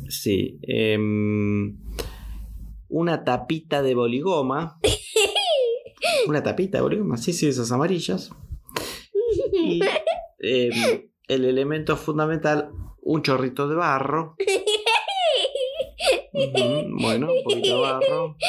[0.07, 0.59] Sí.
[0.63, 1.77] em,
[2.87, 4.79] una tapita de boligoma.
[6.27, 8.31] Una tapita de boligoma, sí, sí, esas amarillas.
[9.51, 9.81] Y
[10.39, 14.35] em, el elemento fundamental, un chorrito de barro.
[17.01, 18.35] Bueno, un poquito de barro.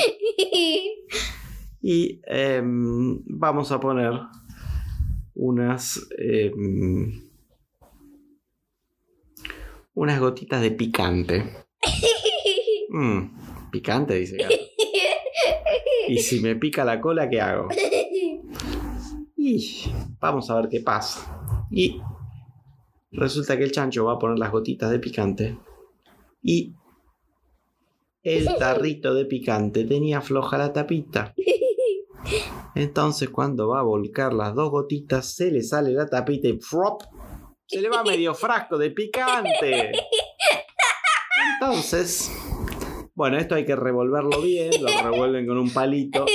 [1.83, 4.13] Y em, vamos a poner
[5.35, 7.31] unas em,
[9.95, 11.45] unas gotitas de picante.
[12.93, 14.37] Mm, picante, dice.
[16.09, 17.69] Y si me pica la cola, ¿qué hago?
[19.37, 21.47] Y vamos a ver qué pasa.
[21.71, 22.01] Y
[23.13, 25.57] resulta que el chancho va a poner las gotitas de picante.
[26.43, 26.75] Y
[28.23, 31.35] el tarrito de picante tenía floja la tapita.
[32.75, 37.03] Entonces cuando va a volcar las dos gotitas, se le sale la tapita y ¡frop!
[37.67, 39.93] Se le va medio frasco de picante.
[41.55, 42.31] Entonces,
[43.15, 46.27] bueno, esto hay que revolverlo bien, lo revuelven con un palito.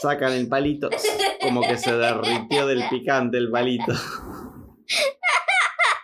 [0.00, 0.90] Sacan el palito,
[1.42, 3.92] como que se derritió del picante el palito.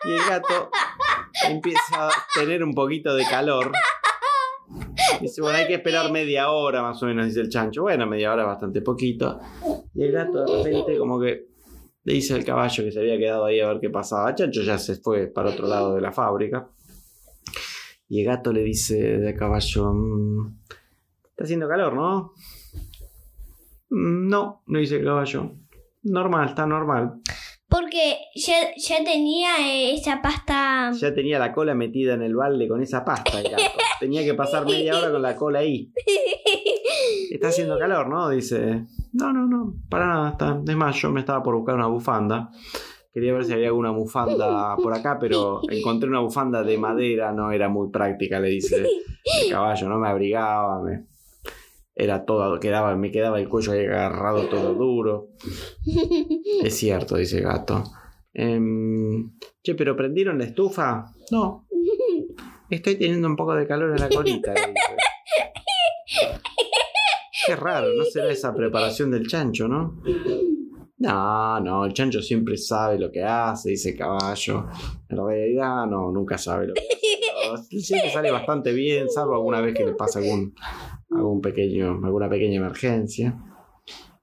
[0.05, 0.71] Y el gato
[1.49, 3.73] empieza a tener un poquito de calor.
[5.21, 7.83] Dice, bueno, hay que esperar media hora más o menos, dice el chancho.
[7.83, 9.39] Bueno, media hora bastante poquito.
[9.95, 11.47] Y el gato de repente como que
[12.05, 14.35] le dice al caballo que se había quedado ahí a ver qué pasaba.
[14.35, 16.69] Chancho ya se fue para otro lado de la fábrica.
[18.09, 20.57] Y el gato le dice al caballo, "Mm,
[21.31, 22.33] está haciendo calor, ¿no?
[23.91, 25.53] "Mm, No, no dice el caballo.
[26.03, 27.21] Normal, está normal.
[27.69, 30.91] Porque ya, ya tenía esa pasta.
[30.93, 33.63] Ya tenía la cola metida en el balde con esa pasta el gato.
[34.01, 35.93] Tenía que pasar media hora con la cola ahí.
[37.31, 38.31] Está haciendo calor, ¿no?
[38.31, 38.87] Dice.
[39.13, 40.31] No, no, no, para nada.
[40.31, 40.61] Está.
[40.67, 42.51] Es más, yo me estaba por buscar una bufanda.
[43.13, 47.51] Quería ver si había alguna bufanda por acá, pero encontré una bufanda de madera, no
[47.51, 48.89] era muy práctica, le dice el
[49.51, 51.07] caballo, no me abrigaba, me,
[51.95, 55.31] era todo, quedaba, me quedaba el cuello ahí agarrado todo duro.
[56.63, 57.83] Es cierto, dice el gato.
[58.33, 59.33] Em,
[59.63, 61.13] che, pero prendieron la estufa.
[61.33, 61.67] No.
[62.71, 64.55] Estoy teniendo un poco de calor en la colita.
[67.47, 70.01] Qué raro, ¿no será esa preparación del chancho, no?
[70.99, 74.67] No, no, el chancho siempre sabe lo que hace, dice caballo.
[75.09, 76.83] En realidad, no, nunca sabe lo que
[77.53, 77.81] hace.
[77.81, 80.55] Siempre sale bastante bien, salvo alguna vez que le pasa algún,
[81.11, 83.37] algún pequeño, alguna pequeña emergencia.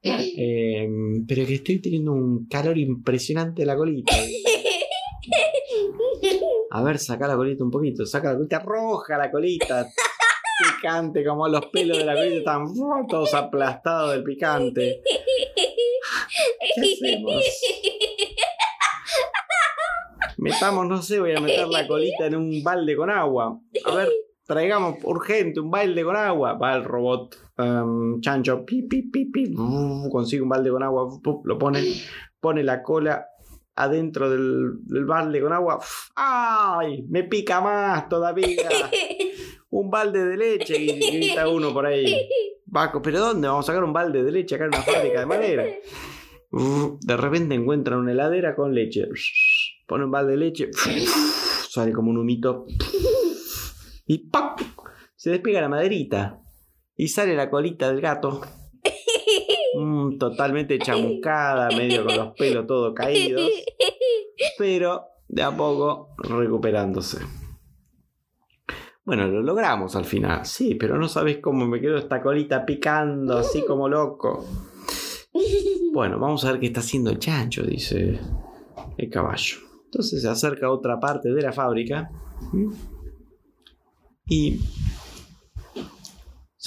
[0.04, 0.88] Eh,
[1.28, 4.16] pero que estoy teniendo un calor impresionante en la colita.
[6.70, 8.06] A ver, saca la colita un poquito.
[8.06, 9.88] Saca la colita roja, la colita.
[10.82, 12.74] Picante, como los pelos de la colita están
[13.08, 15.04] todos aplastados del picante.
[16.76, 17.44] ¿Qué hacemos?
[20.38, 23.60] Metamos, no sé, voy a meter la colita en un balde con agua.
[23.86, 24.10] A ver,
[24.46, 26.54] traigamos urgente un balde con agua.
[26.54, 29.54] Va el robot em, chancho, pi, pi, pi, pi,
[30.12, 31.08] consigue un balde con agua,
[31.44, 31.84] lo pone,
[32.40, 33.28] pone la cola
[33.78, 35.78] adentro del, del balde con agua.
[35.78, 37.04] uf, ¡Ay!
[37.10, 38.68] Me pica más todavía.
[39.70, 42.28] Un balde de leche, y grita uno por ahí.
[42.72, 43.48] Paco, ¿pero dónde?
[43.48, 45.66] Vamos a sacar un balde de leche acá en una fábrica de madera.
[46.52, 49.08] Uf, De repente encuentran una heladera con leche.
[49.86, 50.70] Pone un balde de leche.
[51.70, 52.66] Sale como un humito.
[54.06, 54.64] Y ¡pac!
[55.16, 56.40] Se despega la maderita.
[56.96, 58.42] Y sale la colita del gato.
[59.78, 63.42] Mm, totalmente chamuscada, medio con los pelos todos caídos.
[64.58, 67.20] Pero de a poco recuperándose.
[69.06, 70.46] Bueno, lo logramos al final.
[70.46, 74.46] Sí, pero no sabes cómo me quedó esta colita picando así como loco.
[75.94, 78.20] Bueno, vamos a ver qué está haciendo el chancho, dice
[78.98, 79.58] el caballo.
[79.86, 82.12] Entonces se acerca a otra parte de la fábrica
[84.28, 84.60] y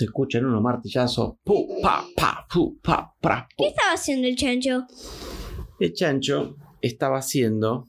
[0.00, 1.34] se escuchan unos martillazos.
[1.44, 3.64] Pu, pa, pa, pu, pa, pra, pu.
[3.64, 4.86] ¿Qué estaba haciendo el chancho?
[5.78, 7.88] El chancho estaba haciendo.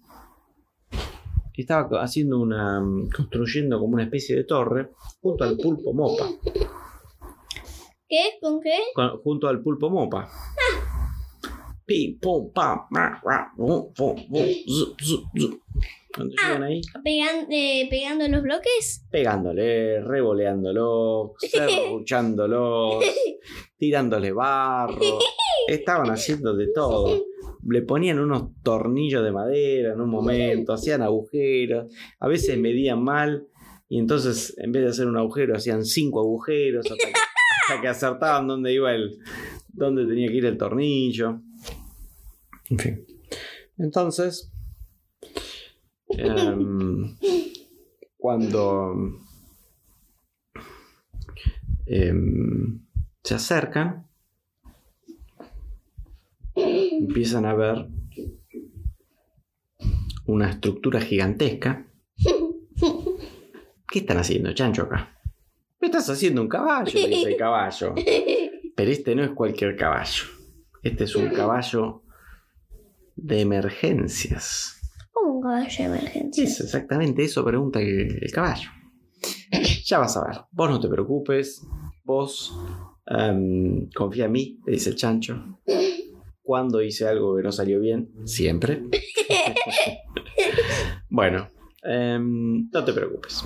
[1.55, 2.81] Estaba haciendo una.
[3.15, 6.25] construyendo como una especie de torre junto al pulpo mopa.
[8.07, 8.23] ¿Qué?
[8.41, 8.77] ¿Con qué?
[8.93, 10.29] con- junto al pulpo mopa.
[11.91, 15.59] Pim, pum, pam, ra, ra, bum, bum, bum.
[16.15, 19.05] Cuando llegan ahí, Pegan- eh, ¿Pegando los bloques?
[19.11, 23.03] pegándole, revoleándolo, serruchándolos,
[23.77, 25.19] tirándole barro.
[25.67, 27.23] Estaban haciendo de todo.
[27.67, 33.47] Le ponían unos tornillos de madera en un momento, hacían agujeros, a veces medían mal
[33.89, 37.87] y entonces en vez de hacer un agujero hacían cinco agujeros hasta que, hasta que
[37.89, 39.19] acertaban dónde iba el,
[39.73, 41.41] dónde tenía que ir el tornillo.
[42.71, 43.05] En fin.
[43.77, 44.49] Entonces,
[46.07, 47.17] em,
[48.17, 49.19] cuando
[51.85, 52.79] em,
[53.23, 54.07] se acercan,
[56.55, 57.87] empiezan a ver
[60.27, 61.85] una estructura gigantesca.
[63.89, 65.19] ¿Qué están haciendo, chancho, acá?
[65.81, 66.85] ¿Me estás haciendo un caballo?
[66.85, 67.95] Dice el caballo.
[68.75, 70.23] Pero este no es cualquier caballo.
[70.81, 72.03] Este es un caballo
[73.21, 74.77] de emergencias.
[75.23, 76.43] Un caballo de emergencia.
[76.43, 78.69] Es exactamente eso pregunta el, el caballo.
[79.85, 80.37] Ya vas a ver.
[80.51, 81.61] Vos no te preocupes.
[82.03, 82.57] Vos
[83.05, 85.59] em, confía en mí, le dice el chancho.
[86.41, 88.83] Cuando hice algo que no salió bien, siempre.
[91.09, 91.49] bueno,
[91.83, 93.43] em, no te preocupes.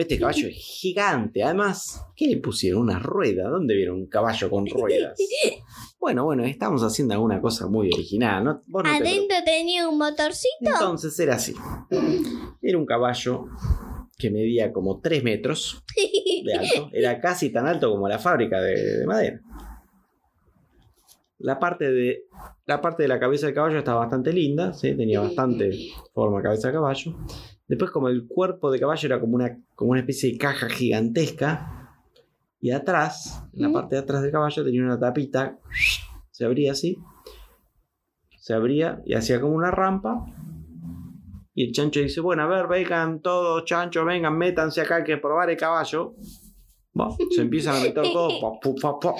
[0.00, 1.42] Este caballo es gigante.
[1.42, 2.82] Además, ¿qué le pusieron?
[2.82, 3.48] Una rueda.
[3.48, 5.18] ¿Dónde vieron un caballo con ruedas?
[5.98, 8.44] Bueno, bueno, estamos haciendo alguna cosa muy original.
[8.44, 8.62] ¿no?
[8.66, 9.12] Vos no te preocupes.
[9.12, 10.48] Adentro tenía un motorcito.
[10.62, 11.54] Entonces era así.
[12.62, 13.46] Era un caballo
[14.20, 15.82] que medía como 3 metros
[16.44, 16.90] de alto.
[16.92, 19.40] Era casi tan alto como la fábrica de, de madera.
[21.38, 22.24] La parte, de,
[22.66, 24.94] la parte de la cabeza del caballo estaba bastante linda, ¿sí?
[24.94, 25.70] tenía bastante
[26.12, 27.16] forma cabeza de caballo.
[27.70, 32.02] Después como el cuerpo de caballo era como una, como una especie de caja gigantesca.
[32.60, 35.56] Y atrás, en la parte de atrás del caballo tenía una tapita.
[36.32, 36.98] Se abría así.
[38.40, 40.26] Se abría y hacía como una rampa.
[41.54, 45.18] Y el chancho dice, bueno, a ver, vengan todos, chancho, vengan, métanse acá, hay que
[45.18, 46.16] probar el caballo.
[46.92, 48.40] Bueno, se empiezan a meter todos.
[48.40, 49.14] pa, pu, pa, pa.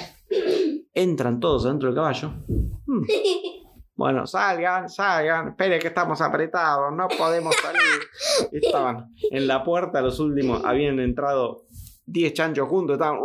[0.92, 2.32] Entran todos adentro del caballo.
[2.48, 3.04] Hmm.
[4.00, 5.48] Bueno, salgan, salgan.
[5.48, 8.50] Espere que estamos apretados, no podemos salir.
[8.50, 11.66] Estaban en la puerta, los últimos habían entrado
[12.06, 13.20] 10 chanchos juntos, estaban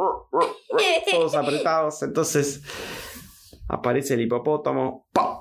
[1.11, 2.03] todos apretados.
[2.03, 2.61] Entonces
[3.69, 5.37] aparece el hipopótamo, ¡pam!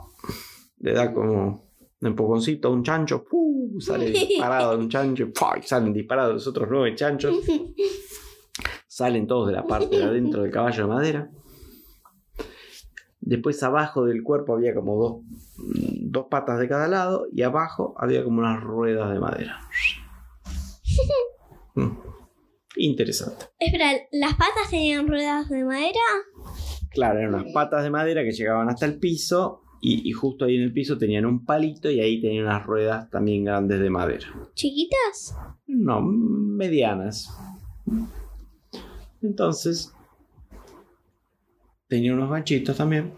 [0.78, 1.64] le da como
[2.00, 3.80] un empujoncito a un chancho, ¡pu!
[3.80, 5.60] sale disparado un chancho, ¡pum!
[5.64, 7.34] salen disparados los otros nueve chanchos.
[8.86, 11.30] Salen todos de la parte de adentro del caballo de madera.
[13.26, 15.22] Después abajo del cuerpo había como dos,
[16.02, 19.60] dos patas de cada lado y abajo había como unas ruedas de madera.
[21.76, 21.90] Mm.
[22.76, 23.46] Interesante.
[23.58, 25.98] Espera, ¿las patas tenían ruedas de madera?
[26.90, 30.54] Claro, eran unas patas de madera que llegaban hasta el piso y, y justo ahí
[30.54, 34.26] en el piso tenían un palito y ahí tenían unas ruedas también grandes de madera.
[34.54, 35.36] ¿Chiquitas?
[35.66, 37.36] No, medianas.
[39.20, 39.93] Entonces,
[41.94, 43.12] tenía unos ganchitos también.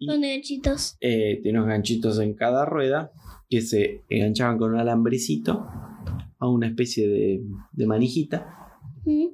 [0.00, 0.96] ¿Dónde ganchitos?
[1.00, 3.12] eh, tenía unos ganchitos en cada rueda
[3.48, 5.68] que se enganchaban con un alambrecito
[6.40, 8.72] a una especie de, de manijita.
[9.04, 9.28] ¿Mm?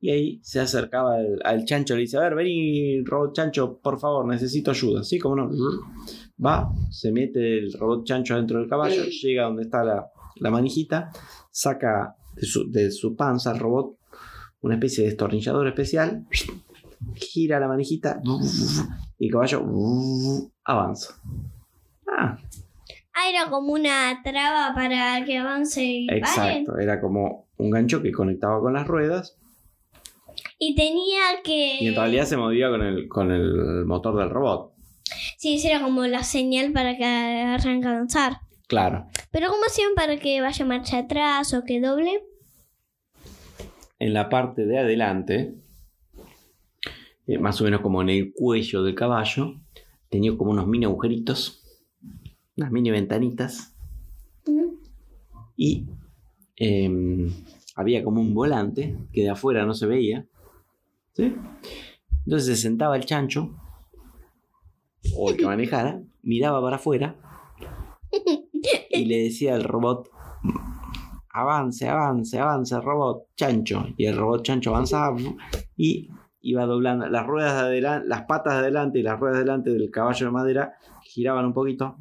[0.00, 4.00] Y ahí se acercaba al, al chancho, le dice, a ver, vení, robot chancho, por
[4.00, 5.04] favor, necesito ayuda.
[5.04, 5.50] Sí, cómo no.
[6.44, 11.10] Va, se mete el robot chancho dentro del caballo, llega donde está la, la manijita,
[11.52, 13.97] saca de su, de su panza al robot
[14.60, 16.26] una especie de destornillador especial,
[17.14, 18.20] gira la manijita
[19.18, 19.64] y el caballo
[20.64, 21.14] avanza.
[22.06, 22.38] Ah,
[23.20, 28.12] Ah, era como una traba para que avance y exacto, era como un gancho que
[28.12, 29.36] conectaba con las ruedas
[30.56, 31.78] Y tenía que.
[31.80, 34.72] y en realidad se movía con el, con el motor del robot.
[35.36, 38.38] Sí, esa era como la señal para que arranque a avanzar.
[38.68, 39.08] Claro.
[39.32, 42.22] Pero ¿cómo hacían para que vaya marcha atrás o que doble?
[43.98, 45.54] En la parte de adelante,
[47.26, 49.60] eh, más o menos como en el cuello del caballo,
[50.08, 51.64] tenía como unos mini agujeritos,
[52.56, 53.74] unas mini ventanitas,
[55.56, 55.86] y
[56.56, 57.30] em,
[57.74, 60.26] había como un volante que de afuera no se veía.
[61.14, 61.34] ¿sí?
[62.24, 63.56] Entonces se sentaba el chancho,
[65.16, 67.16] o el que manejara, miraba para afuera
[68.90, 70.08] y le decía al robot,
[71.30, 73.86] avance, avance, avance, robot chancho.
[73.96, 75.16] Y el robot chancho avanzaba
[75.76, 76.08] y
[76.40, 79.70] iba doblando las ruedas de adelante, las patas de adelante y las ruedas de adelante
[79.70, 81.96] del caballo de madera giraban un poquito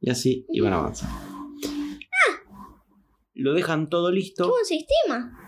[0.00, 1.14] y así iban avanzando.
[3.34, 4.44] Lo dejan todo listo.
[4.44, 5.38] Tuvo un sistema.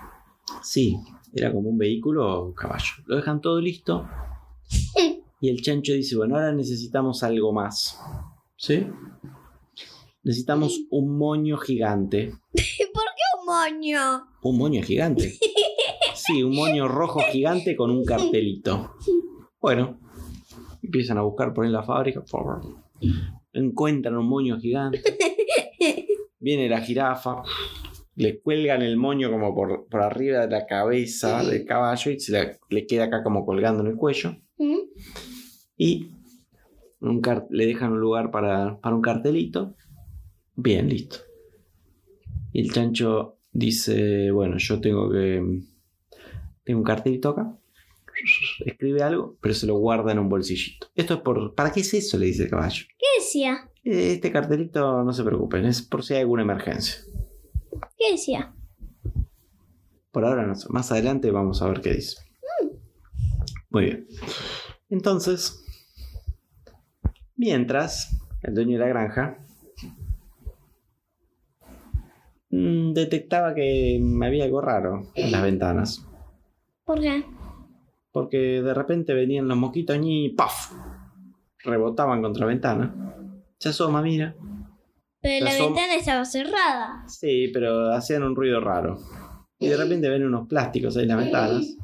[0.62, 0.98] Sí,
[1.34, 2.94] era como un vehículo o caballo.
[3.06, 4.08] Lo dejan todo listo.
[5.40, 8.00] Y el chancho dice, bueno, ahora necesitamos algo más.
[8.56, 8.86] ¿Sí?
[10.24, 12.32] Necesitamos un moño gigante.
[12.52, 14.26] ¿Por qué un moño?
[14.42, 15.34] Un moño gigante.
[16.16, 18.94] Sí, un moño rojo gigante con un cartelito.
[19.60, 19.98] Bueno,
[20.82, 22.24] empiezan a buscar por ahí en la fábrica.
[23.52, 25.02] Encuentran un moño gigante.
[26.38, 27.42] Viene la jirafa.
[28.14, 32.32] Le cuelgan el moño como por, por arriba de la cabeza del caballo y se
[32.32, 34.36] le, le queda acá como colgando en el cuello.
[35.76, 36.10] Y
[37.00, 39.74] un le dejan un lugar para, para un cartelito.
[40.56, 41.18] Bien, listo.
[42.52, 45.62] Y el chancho dice, bueno, yo tengo que...
[46.62, 47.56] Tengo un cartelito acá.
[48.64, 50.86] Escribe algo, pero se lo guarda en un bolsillito.
[50.94, 51.54] Esto es por...
[51.54, 52.16] ¿Para qué es eso?
[52.16, 52.84] Le dice el caballo.
[52.98, 53.70] ¿Qué decía?
[53.82, 56.96] Este cartelito, no se preocupen, es por si hay alguna emergencia.
[57.98, 58.54] ¿Qué decía?
[60.10, 60.68] Por ahora no sé.
[60.70, 62.16] Más adelante vamos a ver qué dice.
[63.68, 64.06] Muy bien.
[64.88, 65.64] Entonces,
[67.36, 69.44] mientras el dueño de la granja
[72.43, 72.43] mm,
[72.94, 76.06] detectaba que había algo raro en las ventanas.
[76.84, 77.24] ¿Por qué?
[78.12, 80.72] Porque de repente venían los mosquitos y ¡paf!
[81.64, 83.14] Rebotaban contra la ventana.
[83.58, 84.36] Se asoma, mira.
[85.20, 87.04] Pero la ventana estaba cerrada.
[87.08, 88.98] Sí, pero hacían un ruido raro.
[89.58, 91.76] Y de repente ven unos plásticos ahí en las ventanas.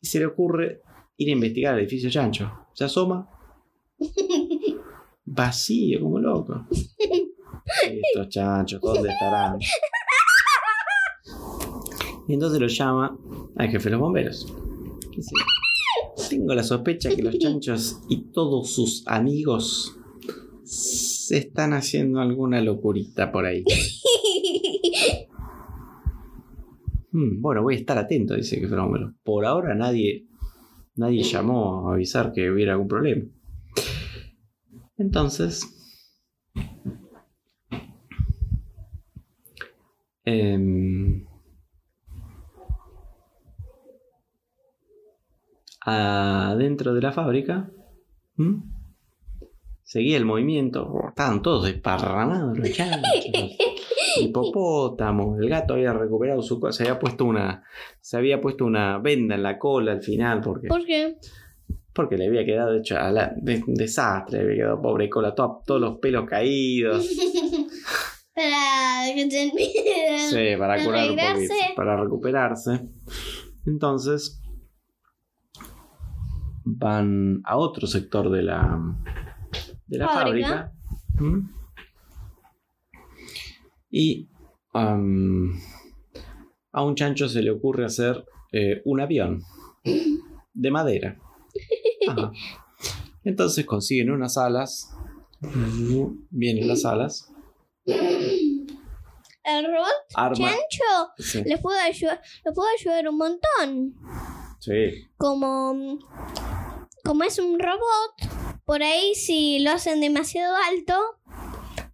[0.00, 0.82] Y se le ocurre
[1.16, 2.68] ir a investigar el edificio chancho.
[2.72, 3.28] Se asoma.
[5.24, 6.66] Vacío, como loco.
[7.86, 9.58] Estos chanchos, ¿dónde estarán?
[12.28, 13.16] Y entonces lo llama
[13.56, 14.52] al jefe de los bomberos.
[15.14, 15.32] Dice,
[16.28, 19.96] Tengo la sospecha que los chanchos y todos sus amigos
[20.64, 23.64] se están haciendo alguna locurita por ahí.
[27.12, 29.14] Hmm, bueno, voy a estar atento, dice que fenómeno.
[29.22, 30.26] Por ahora nadie,
[30.96, 33.24] nadie llamó a avisar que hubiera algún problema.
[34.98, 35.75] Entonces,
[40.26, 41.24] em,
[45.80, 47.70] adentro de la fábrica,
[48.38, 48.62] ¿m?
[49.82, 51.00] seguía el movimiento.
[51.08, 53.02] Estaban todos desparramados los chanchos
[54.20, 55.36] hipopótamo.
[55.38, 56.78] El gato había recuperado su cosa.
[56.78, 57.62] Se había puesto una.
[58.00, 60.40] Se había puesto una venda en la cola al final.
[60.40, 61.16] Porque, ¿Por qué?
[61.92, 64.38] porque le había quedado hecho a la, de- desastre.
[64.38, 65.34] Le había quedado pobre cola.
[65.34, 67.08] to- todos los pelos caídos.
[68.36, 70.30] Para que te olvides.
[70.30, 71.54] Sí, para ¿Para curar un poquito.
[71.74, 72.80] Para recuperarse.
[73.66, 74.40] Entonces.
[76.64, 78.78] van a otro sector de la,
[79.86, 80.48] de la Fábrica.
[80.48, 80.72] fábrica.
[81.20, 81.48] ¿Mm?
[83.90, 84.28] Y
[84.72, 84.94] a
[86.84, 89.42] un chancho se le ocurre hacer eh, un avión
[90.52, 91.16] de madera.
[92.08, 92.32] Ajá.
[93.24, 94.94] Entonces consiguen unas alas.
[96.30, 97.32] Vienen las alas.
[99.46, 100.36] El robot Arma.
[100.36, 103.94] chancho Sí, les puede ayudar, lo puede ayudar un montón.
[104.58, 105.06] sí.
[105.16, 105.98] Como,
[107.04, 110.94] como es un robot, por ahí si lo hacen demasiado alto,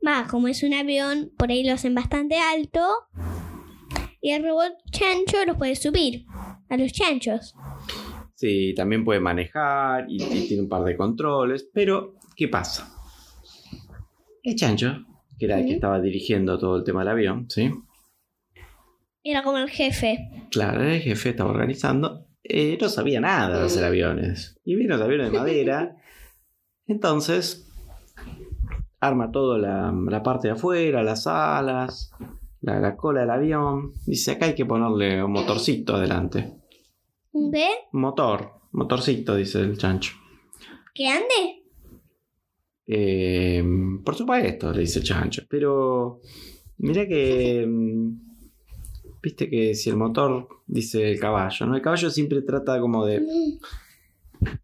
[0.07, 2.81] va, como es un avión, por ahí lo hacen bastante alto.
[4.21, 6.25] Y el robot chancho los puede subir
[6.69, 7.55] a los chanchos.
[8.35, 11.69] Sí, también puede manejar y, y tiene un par de controles.
[11.75, 12.89] Pero, ¿qué pasa?
[14.43, 15.05] El chancho,
[15.43, 17.69] que era el que estaba dirigiendo todo el tema del avión, ¿sí?
[19.25, 20.47] Era como el jefe.
[20.53, 22.27] Claro, el jefe estaba organizando.
[22.45, 24.57] eh, no sabía nada de hacer aviones.
[24.65, 25.97] Y vino los aviones de madera.
[26.87, 27.69] Entonces,
[29.01, 32.13] arma todo la, la parte de afuera, las alas,
[32.61, 33.95] la, la cola del avión.
[34.07, 36.53] Dice, acá hay que ponerle un motorcito adelante.
[37.33, 37.67] ¿Ve?
[37.93, 40.13] Un motor, motorcito, dice el chancho.
[40.95, 41.62] Que ande.
[42.95, 43.65] Eh,
[44.05, 45.43] por supuesto, le dice el chancho.
[45.49, 46.21] Pero,
[46.79, 47.65] mira que...
[47.67, 48.33] mm,
[49.23, 51.77] Viste que si el motor, dice el caballo, ¿no?
[51.77, 53.21] El caballo siempre trata como de...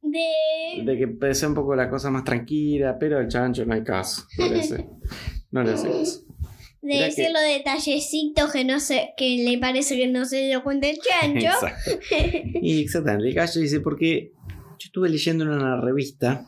[0.03, 0.83] De.
[0.85, 4.25] De que sea un poco la cosa más tranquila, pero el chancho no hay caso.
[4.37, 4.89] No le hace,
[5.53, 6.21] no le hace caso.
[6.83, 10.47] De Mirá decir que- los detallecitos que no sé, que le parece que no se
[10.49, 11.47] dio cuenta el chancho.
[11.47, 11.91] Exacto.
[12.61, 14.33] Y exactamente, el gallo dice, porque
[14.81, 16.45] yo estuve leyendo en una revista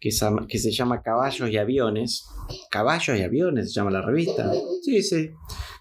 [0.00, 2.26] que, se llama- Caballos y Aviones.
[2.70, 4.50] Caballos y Aviones se llama la revista.
[4.82, 5.30] Sí, sí.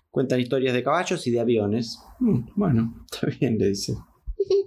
[0.09, 1.99] Cuentan historias de caballos y de aviones.
[2.19, 3.93] Mm, bueno, está bien, le dice.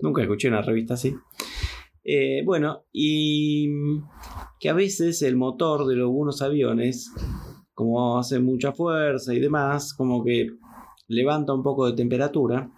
[0.03, 1.15] Nunca escuché una revista así.
[2.05, 3.69] Eh, bueno, y
[4.59, 7.13] que a veces el motor de algunos aviones,
[7.75, 10.47] como hace mucha fuerza y demás, como que
[11.09, 12.71] levanta un poco de temperatura.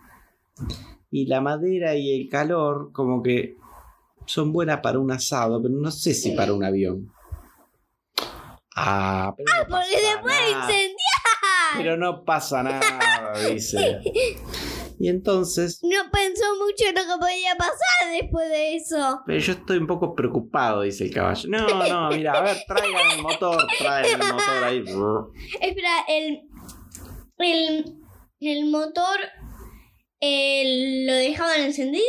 [1.10, 3.56] Y la madera y el calor, como que
[4.26, 7.12] son buenas para un asado, pero no sé si para un avión.
[8.74, 10.96] Ah, pero no Porque se puede incendiar.
[11.76, 14.00] Pero no pasa nada, dice.
[14.98, 19.20] Y entonces, No pensó mucho en lo que podía pasar después de eso.
[19.26, 21.48] pero yo estoy un poco preocupado, dice el caballo.
[21.48, 24.84] No, no, mira, a ver, traigan el motor, traigan el motor ahí.
[25.60, 26.42] Espera, el.
[27.38, 27.96] El,
[28.40, 29.18] el motor.
[30.20, 32.04] el- ¿Lo dejaban encendido?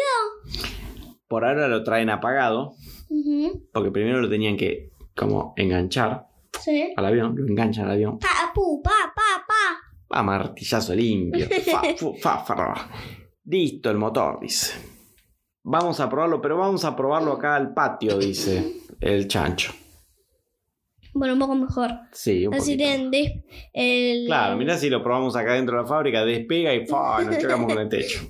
[1.28, 2.74] Por ahora lo traen apagado,
[3.10, 6.28] Ujú, porque primero lo tenían que como enganchar
[6.60, 6.94] Sí.
[6.96, 8.20] al avión, lo enganchan al avión.
[8.20, 10.18] Pa, pu, pa, pa, pa.
[10.20, 11.48] A martillazo limpio.
[11.72, 12.90] Fa, fu, fa, fa.
[13.46, 14.74] Listo el motor, dice.
[15.64, 19.72] Vamos a probarlo, pero vamos a probarlo acá al patio, dice el chancho.
[21.16, 21.92] Bueno, un poco mejor.
[22.12, 23.32] Sí, un Así des-
[23.74, 24.26] el.
[24.26, 27.24] Claro, mirá si lo probamos acá dentro de la fábrica, despega y ¡fa!
[27.24, 28.22] nos chocamos con el techo.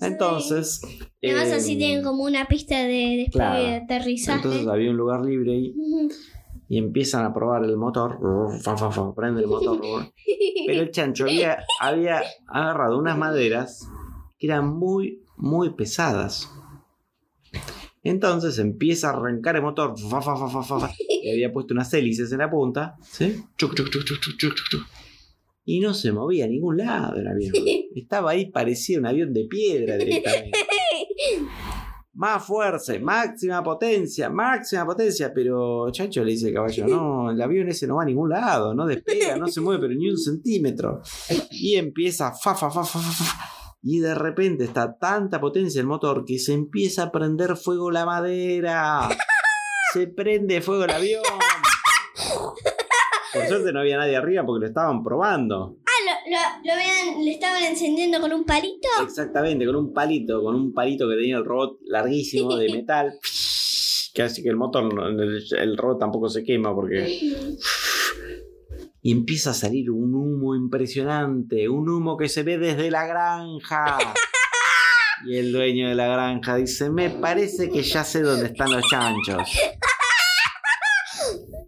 [0.00, 0.80] Entonces.
[1.22, 3.62] Además, así eh, tienen como una pista de despegue claro.
[3.62, 4.38] y de aterrizaje.
[4.38, 6.08] Entonces había un lugar libre ahí Ujú.
[6.68, 8.18] y empiezan a probar el motor.
[8.62, 9.80] Fa, fa, fa, prende el motor.
[10.66, 13.88] Pero el chancho había, había agarrado unas maderas
[14.38, 16.50] que eran muy, muy pesadas.
[18.02, 19.98] Entonces empieza a arrancar el motor.
[19.98, 22.96] fa, fa, fa, fa, fa, fa, y había puesto unas hélices en la punta.
[23.02, 23.44] ¿sí?
[23.56, 24.82] Chuc, chuc, chuc, chuc, chuc, chuc, chuc.
[25.68, 27.52] Y no se movía a ningún lado el avión.
[27.94, 30.56] Estaba ahí, parecía un avión de piedra directamente.
[32.14, 35.34] Más fuerza, máxima potencia, máxima potencia.
[35.34, 38.74] Pero, chacho, le dice el caballo, no, el avión ese no va a ningún lado,
[38.74, 41.02] no despega, no se mueve, pero ni un centímetro.
[41.50, 43.50] Y empieza, fa, fa, fa, fa, fa, fa.
[43.82, 48.06] Y de repente está tanta potencia el motor que se empieza a prender fuego la
[48.06, 49.08] madera.
[49.92, 51.22] Se prende fuego el avión.
[53.36, 55.76] Por suerte no había nadie arriba porque lo estaban probando.
[55.84, 55.90] Ah,
[56.26, 58.88] lo, lo, lo habían- le estaban encendiendo con un palito.
[59.02, 63.18] Exactamente, con un palito, con un palito que tenía el robot larguísimo de metal.
[64.14, 67.18] Que hace que el motor, el, el robot tampoco se quema porque.
[69.02, 73.98] Y empieza a salir un humo impresionante, un humo que se ve desde la granja.
[75.24, 78.82] Y el dueño de la granja dice, me parece que ya sé dónde están los
[78.88, 79.48] chanchos.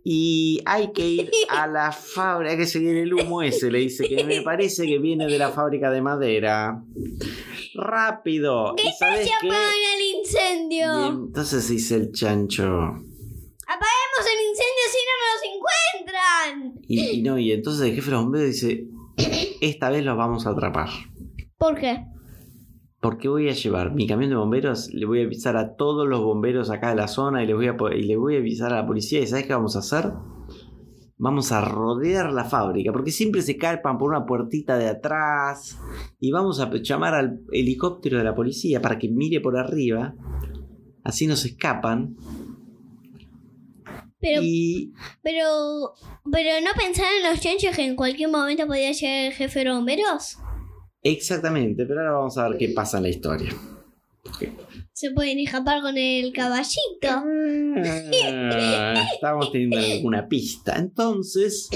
[0.04, 4.08] Y hay que ir a la fábrica, hay que seguir el humo ese, le dice,
[4.08, 6.82] que me parece que viene de la fábrica de madera.
[7.74, 8.74] Rápido.
[8.76, 9.48] ¿Y sabes qué?
[9.48, 11.06] el Y incendio.
[11.26, 12.64] entonces dice el chancho.
[12.64, 16.80] Apaguemos el incendio si no nos encuentran.
[16.88, 18.84] Y, y no, y entonces el jefe de los bomberos dice,
[19.60, 20.88] esta vez los vamos a atrapar.
[21.58, 22.04] ¿Por qué?
[23.00, 26.20] Porque voy a llevar mi camión de bomberos, le voy a avisar a todos los
[26.20, 28.76] bomberos acá de la zona y les voy a, y le voy a avisar a
[28.76, 29.20] la policía.
[29.20, 30.12] ¿Y sabes qué vamos a hacer?
[31.16, 35.78] Vamos a rodear la fábrica, porque siempre se calpan por una puertita de atrás.
[36.18, 40.14] Y vamos a llamar al helicóptero de la policía para que mire por arriba.
[41.04, 42.16] Así nos escapan.
[44.20, 44.92] Pero, Y
[45.22, 45.94] pero,
[46.30, 50.38] pero no pensaron los chanchos que en cualquier momento podía llegar el jefe de bomberos.
[51.12, 53.50] Exactamente, pero ahora vamos a ver qué pasa en la historia.
[54.92, 57.08] Se pueden escapar con el caballito.
[57.08, 60.76] Ah, Estábamos teniendo alguna pista.
[60.76, 61.70] Entonces,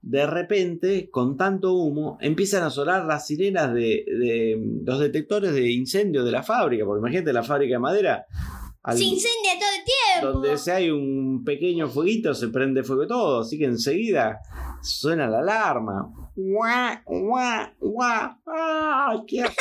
[0.00, 5.70] de repente, con tanto humo, empiezan a sonar las sirenas de, de los detectores de
[5.70, 6.84] incendio de la fábrica.
[6.86, 8.26] Porque imagínate la fábrica de madera.
[8.82, 10.32] Al- Se incendia todo el tiempo.
[10.40, 13.40] donde si hay un pequeño fueguito se prende fuego todo.
[13.42, 14.40] Así que enseguida
[14.82, 16.08] suena la alarma.
[16.34, 18.30] ¡Guau, guau, guau!
[18.46, 19.22] ¡Ah!
[19.26, 19.56] ¿Qué hacemos?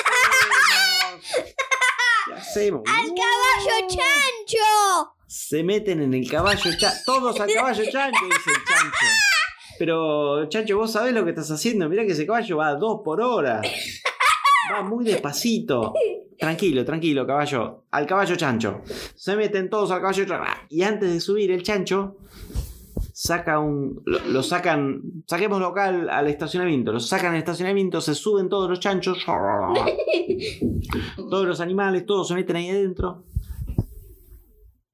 [2.27, 2.81] ¿Qué hacemos?
[2.87, 5.15] ¡Al caballo chancho!
[5.27, 6.87] Se meten en el caballo chancho.
[7.05, 9.05] Todos al caballo chancho, dice el chancho.
[9.79, 11.87] Pero, chancho, vos sabés lo que estás haciendo.
[11.89, 13.61] Mirá que ese caballo va a dos por hora.
[14.73, 15.93] Va muy despacito.
[16.37, 17.83] Tranquilo, tranquilo, caballo.
[17.91, 18.81] Al caballo chancho.
[19.15, 20.51] Se meten todos al caballo chancho.
[20.69, 22.17] Y antes de subir el chancho,
[23.13, 24.01] saca un.
[24.05, 25.01] Lo, lo sacan.
[25.27, 26.91] Saquémoslo acá al, al estacionamiento.
[26.91, 29.23] Lo sacan al estacionamiento, se suben todos los chanchos.
[31.15, 33.23] Todos los animales, todos se meten ahí adentro.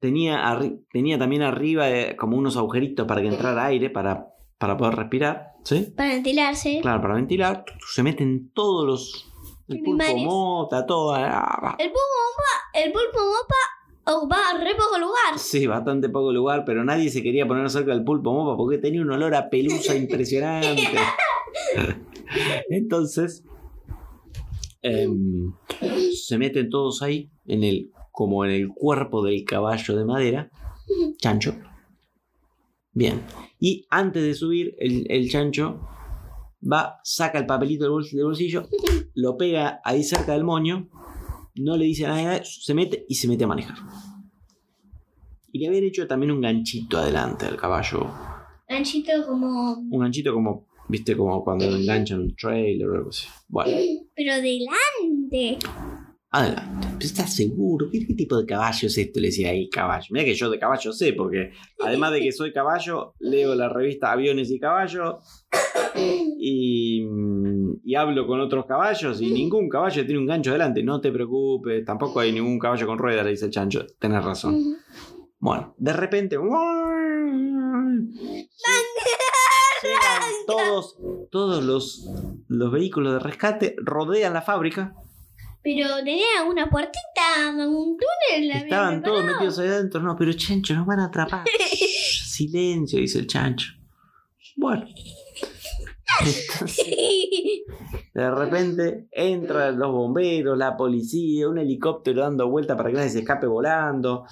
[0.00, 4.76] Tenía, arri- tenía también arriba eh, como unos agujeritos para que entrara aire para, para
[4.76, 5.52] poder respirar.
[5.64, 5.92] ¿Sí?
[5.96, 6.78] Para ventilarse.
[6.82, 7.64] Claro, para ventilar.
[7.92, 9.32] Se meten todos los.
[9.68, 11.14] El pulpo mota, todo.
[11.14, 13.18] ah, El pulpo mopa, el pulpo
[14.04, 15.38] ocupaba re poco lugar.
[15.38, 19.02] Sí, bastante poco lugar, pero nadie se quería poner cerca del pulpo mopa porque tenía
[19.02, 20.98] un olor a pelusa impresionante.
[22.70, 23.44] Entonces,
[24.82, 25.52] em,
[26.14, 30.50] se meten todos ahí, en el, como en el cuerpo del caballo de madera,
[31.18, 31.54] chancho.
[32.92, 33.22] Bien.
[33.60, 35.80] Y antes de subir, el, el chancho
[36.60, 38.68] va, saca el papelito del bols- del bolsillo,
[39.14, 40.88] lo pega ahí cerca del moño,
[41.56, 43.76] no le dice a nadie, se mete y se mete a manejar.
[45.52, 48.06] Y le habían hecho también un ganchito adelante al caballo.
[48.68, 49.72] Anchito como...
[49.78, 53.26] Un ganchito como, viste, como cuando enganchan un trailer o algo así.
[53.48, 53.70] Bueno,
[54.14, 55.58] Pero delante.
[56.30, 56.88] Adelante.
[57.00, 57.88] ¿Estás seguro?
[57.90, 59.20] ¿Qué, qué tipo de caballo es esto?
[59.20, 60.06] Le decía ahí, caballo.
[60.10, 61.52] Mira que yo de caballo sé, porque
[61.84, 65.16] además de que soy caballo, leo la revista Aviones y Caballos
[66.38, 67.06] y,
[67.84, 70.82] y hablo con otros caballos y ningún caballo tiene un gancho adelante.
[70.82, 73.86] No te preocupes, tampoco hay ningún caballo con ruedas, le dice el chancho.
[73.98, 74.76] Tenés razón.
[75.38, 76.36] Bueno, de repente.
[79.80, 80.98] Llegan todos,
[81.30, 82.08] todos los,
[82.48, 84.94] los vehículos de rescate, rodean la fábrica.
[85.62, 88.50] Pero tenía una puertita, un túnel.
[88.52, 90.00] Estaban todos metidos ahí adentro.
[90.00, 91.44] No, pero chancho, nos van a atrapar.
[92.26, 93.72] Silencio, dice el chancho.
[94.56, 94.86] Bueno.
[96.20, 96.86] Entonces,
[98.14, 103.20] de repente entran los bomberos, la policía, un helicóptero dando vuelta para que nadie se
[103.20, 104.24] escape volando.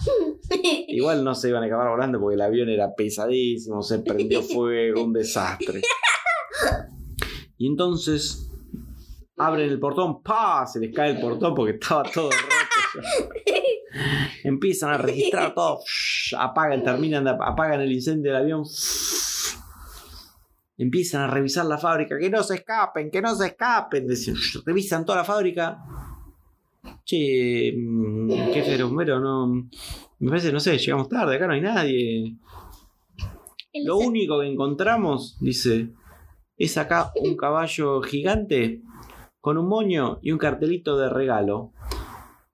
[0.89, 5.05] Igual no se iban a acabar volando porque el avión era pesadísimo, se prendió fuego,
[5.05, 5.83] un desastre.
[7.59, 8.46] Y entonces
[9.39, 10.67] abren el portón, ¡pa!
[10.67, 13.31] Se les cae el portón porque estaba todo roto.
[14.45, 15.81] Empiezan a registrar todo,
[16.39, 18.65] apagan, terminan, de- apagan el incendio del avión.
[20.79, 24.07] Empiezan a revisar la fábrica, que no se escapen, que no se escapen.
[24.65, 25.79] Revisan toda la fábrica.
[27.05, 29.47] Che, mm, jefe de bombero, no.
[30.19, 32.37] Me parece, no sé, llegamos tarde, acá no hay nadie.
[33.85, 35.89] Lo único que encontramos, dice,
[36.59, 38.83] es acá un caballo gigante
[39.47, 41.73] con un moño y un cartelito de regalo.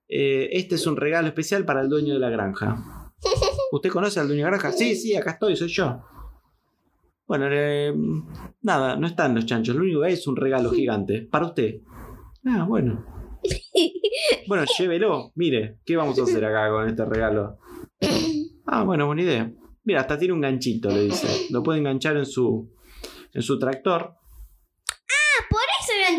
[0.07, 3.11] Eh, este es un regalo especial para el dueño de la granja.
[3.71, 4.71] ¿Usted conoce al dueño de la granja?
[4.71, 6.03] Sí, sí, acá estoy, soy yo.
[7.25, 7.91] Bueno, eh,
[8.61, 9.75] nada, no están los chanchos.
[9.75, 11.81] Lo único que hay es un regalo gigante para usted.
[12.45, 13.03] Ah, bueno.
[14.47, 15.31] Bueno, llévelo.
[15.33, 17.57] Mire, ¿qué vamos a hacer acá con este regalo?
[18.67, 19.51] Ah, bueno, buena idea.
[19.83, 21.47] Mira, hasta tiene un ganchito, le dice.
[21.49, 22.71] Lo puede enganchar en su,
[23.33, 24.13] en su tractor.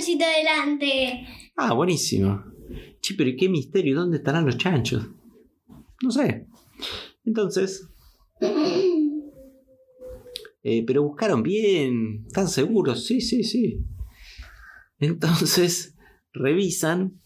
[0.04, 1.26] Ese ganchito adelante.
[1.56, 2.44] Ah, buenísimo.
[3.00, 3.96] Che, pero ¿y qué misterio?
[3.96, 5.08] ¿Dónde estarán los chanchos?
[6.02, 6.46] No sé.
[7.24, 7.88] Entonces.
[10.62, 12.24] eh, pero buscaron bien.
[12.26, 13.06] ¿Están seguros?
[13.06, 13.82] Sí, sí, sí.
[14.98, 15.96] Entonces,
[16.34, 17.18] revisan.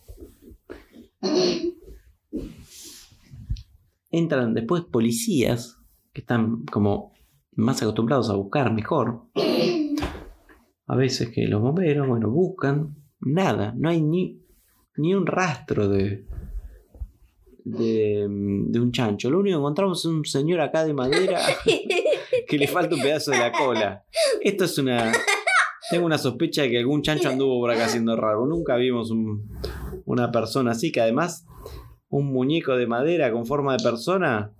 [4.11, 5.79] Entran después policías
[6.13, 7.13] que están como
[7.57, 9.25] más acostumbrados a buscar mejor.
[10.89, 12.97] A veces que los bomberos, bueno, buscan.
[13.21, 14.41] Nada, no hay ni
[14.97, 16.25] ni un rastro de,
[17.65, 19.31] de, de un chancho.
[19.31, 21.41] Lo único que encontramos es un señor acá de madera
[22.49, 24.05] que le falta un pedazo de la cola.
[24.41, 25.13] Esto es una...
[25.91, 28.45] Tengo una sospecha de que algún chancho anduvo por acá haciendo raro.
[28.47, 29.49] Nunca vimos un-
[30.05, 31.47] una persona así, que además
[32.09, 34.53] un muñeco de madera con forma de persona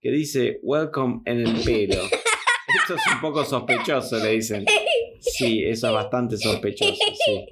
[0.00, 2.02] que dice welcome en el pelo.
[2.02, 4.64] Esto es un poco sospechoso, le dicen.
[5.22, 6.92] Sí, eso es bastante sospechoso,
[7.24, 7.46] sí.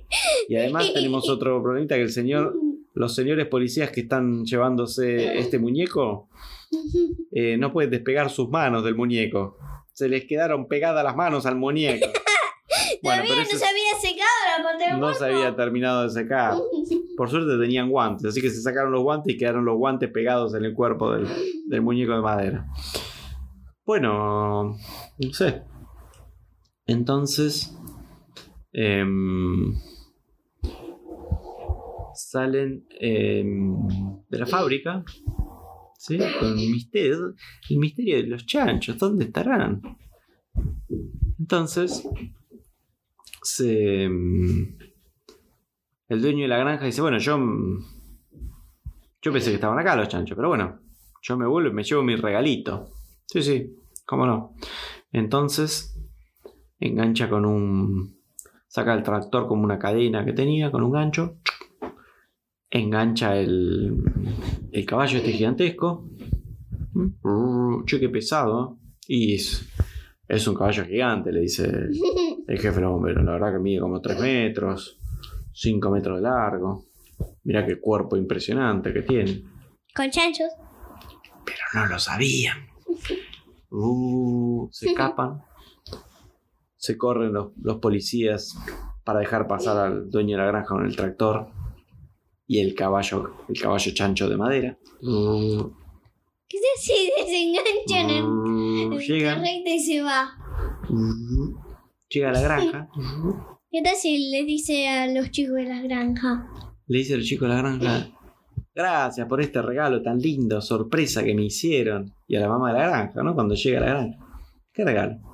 [0.49, 2.55] Y además tenemos otro problemita que el señor,
[2.95, 6.29] los señores policías que están llevándose este muñeco,
[7.33, 9.57] eh, no pueden despegar sus manos del muñeco.
[9.93, 12.07] Se les quedaron pegadas las manos al muñeco.
[13.03, 15.19] Bueno, Todavía no se había secado la parte del no cuerpo.
[15.19, 16.55] se había terminado de secar.
[17.17, 20.55] Por suerte tenían guantes, así que se sacaron los guantes y quedaron los guantes pegados
[20.55, 21.27] en el cuerpo del,
[21.67, 22.67] del muñeco de madera.
[23.87, 24.77] Bueno,
[25.19, 25.63] no sé.
[26.91, 27.73] Entonces,
[28.73, 29.73] em,
[32.15, 33.77] salen em,
[34.29, 35.05] de la fábrica,
[35.97, 36.19] ¿sí?
[36.19, 37.35] Con el misterio,
[37.69, 39.81] el misterio de los chanchos, ¿dónde estarán?
[41.39, 42.09] Entonces,
[43.61, 44.77] em,
[46.09, 47.39] el dueño de la granja dice, bueno, yo...
[49.23, 50.81] Yo pensé que estaban acá los chanchos, pero bueno,
[51.23, 52.91] yo me vuelvo y me llevo mi regalito.
[53.27, 53.77] Sí, sí,
[54.07, 54.55] cómo no.
[55.13, 55.90] Entonces,
[56.81, 58.21] engancha con un...
[58.67, 61.39] Saca el tractor como una cadena que tenía, con un gancho.
[62.71, 63.97] Engancha el,
[64.71, 66.09] el caballo este gigantesco.
[67.87, 68.79] Che, qué pesado.
[69.07, 69.69] Y es,
[70.29, 71.99] es un caballo gigante, le dice el,
[72.47, 73.25] el jefe de los bomberos.
[73.25, 75.01] La verdad que mide como 3 metros,
[75.53, 76.87] 5 metros de largo.
[77.43, 79.43] Mira qué cuerpo impresionante que tiene.
[79.95, 80.49] Con chanchos.
[81.45, 82.59] Pero no lo sabían.
[83.71, 85.43] Uh, se escapan.
[86.81, 88.57] Se corren los, los policías
[89.05, 91.49] para dejar pasar al dueño de la granja con el tractor
[92.47, 94.79] y el caballo, el caballo chancho de madera.
[95.03, 95.71] Uh,
[96.49, 100.31] ¿Qué si desenganchan llegan, carrito y se va?
[100.89, 101.55] uh,
[102.09, 102.89] llega a la granja.
[103.71, 106.49] ¿Qué tal si le dice a los chicos de la granja?
[106.87, 108.09] Le dice el chico de la granja,
[108.75, 112.15] gracias por este regalo tan lindo, sorpresa que me hicieron.
[112.27, 113.35] Y a la mamá de la granja, ¿no?
[113.35, 114.19] Cuando llega a la granja.
[114.73, 115.30] ¿Qué regalo?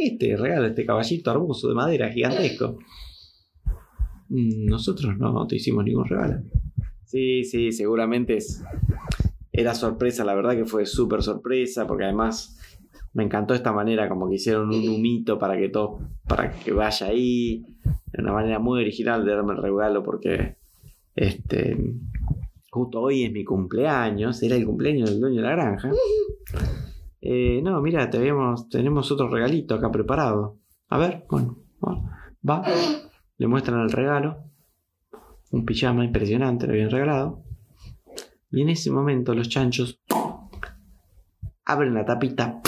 [0.00, 2.78] Este regalo, este caballito hermoso de madera gigantesco.
[4.28, 6.42] "Mm, Nosotros no te hicimos ningún regalo.
[7.04, 8.62] Sí, sí, seguramente es...
[9.52, 12.56] Era sorpresa, la verdad que fue súper sorpresa, porque además
[13.12, 17.08] me encantó esta manera, como que hicieron un humito para que todo, para que vaya
[17.08, 17.64] ahí.
[18.12, 20.56] De una manera muy original de darme el regalo, porque
[21.16, 21.76] este,
[22.70, 25.90] justo hoy es mi cumpleaños, era el cumpleaños del dueño de la granja.
[27.20, 28.18] Eh, no, mira, te
[28.70, 30.58] tenemos otro regalito acá preparado.
[30.88, 32.62] A ver, bueno, va, va.
[33.36, 34.44] Le muestran el regalo.
[35.50, 37.42] Un pijama impresionante, le habían regalado.
[38.50, 40.00] Y en ese momento los chanchos
[41.64, 42.60] abren la tapita.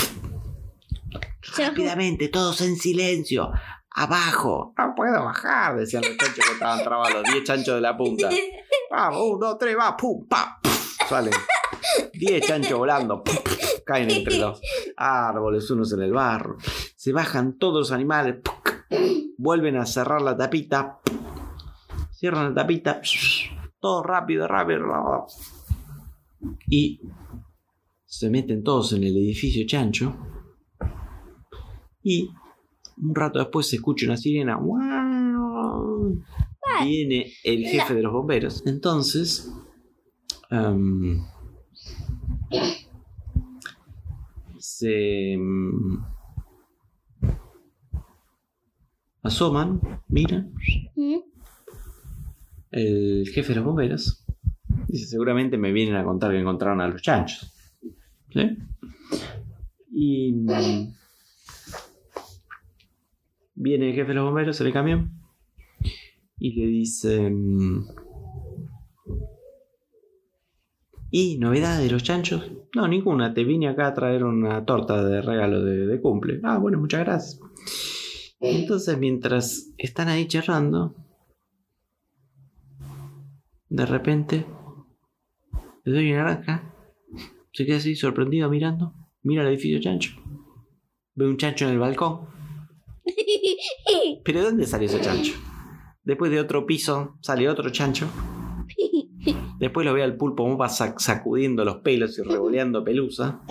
[1.57, 3.51] Rápidamente, todos en silencio.
[3.93, 4.73] Abajo.
[4.77, 8.29] No puedo bajar, decían los chanchos que estaban trabados, los 10 chanchos de la punta.
[8.91, 11.33] Vamos, uno, dos, tres, va, pum, pa, puf, salen.
[12.13, 13.39] Diez chanchos volando, puf,
[13.91, 14.61] caen entre los
[14.95, 16.57] árboles, unos en el barro.
[16.95, 18.37] Se bajan todos los animales,
[19.37, 20.99] vuelven a cerrar la tapita,
[22.11, 23.01] cierran la tapita,
[23.79, 25.27] todo rápido, rápido.
[26.67, 27.01] Y
[28.05, 30.15] se meten todos en el edificio chancho.
[32.01, 32.29] Y
[32.97, 34.57] un rato después se escucha una sirena.
[36.83, 38.63] Viene el jefe de los bomberos.
[38.65, 39.51] Entonces.
[40.49, 41.21] em,
[44.81, 45.33] se.
[45.33, 45.99] em,
[49.23, 50.53] asoman, miran.
[50.95, 51.19] ¿Mm?
[52.71, 54.25] El jefe de los bomberos.
[54.87, 57.53] Dice: Seguramente me vienen a contar que encontraron a los chanchos.
[58.33, 58.57] ¿Sí?
[59.91, 60.31] Y.
[60.33, 60.93] mm,
[63.53, 65.11] Viene el jefe de los bomberos en el camión
[66.39, 67.29] y le dice...
[67.29, 67.85] mm,
[71.13, 72.49] ¿Y novedad de los chanchos?
[72.73, 73.33] No, ninguna.
[73.33, 76.39] Te vine acá a traer una torta de regalo de, de cumple.
[76.41, 77.39] Ah, bueno, muchas gracias.
[78.39, 80.95] Entonces, mientras están ahí charlando,
[83.67, 84.45] de repente,
[85.83, 86.73] le doy una naranja.
[87.51, 88.93] Se queda así, sorprendido, mirando.
[89.21, 90.13] Mira el edificio chancho.
[91.13, 92.21] Ve un chancho en el balcón.
[94.23, 95.33] ¿Pero de dónde salió ese chancho?
[96.03, 98.07] Después de otro piso sale otro chancho.
[99.61, 103.41] Después lo ve al pulpo Mopa sac- sacudiendo los pelos y revoleando pelusa.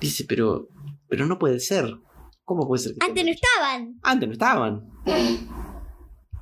[0.00, 0.68] Dice, pero,
[1.08, 1.96] pero no puede ser.
[2.44, 2.94] ¿Cómo puede ser?
[2.96, 3.98] que Antes no estaban.
[4.02, 4.90] Antes no estaban.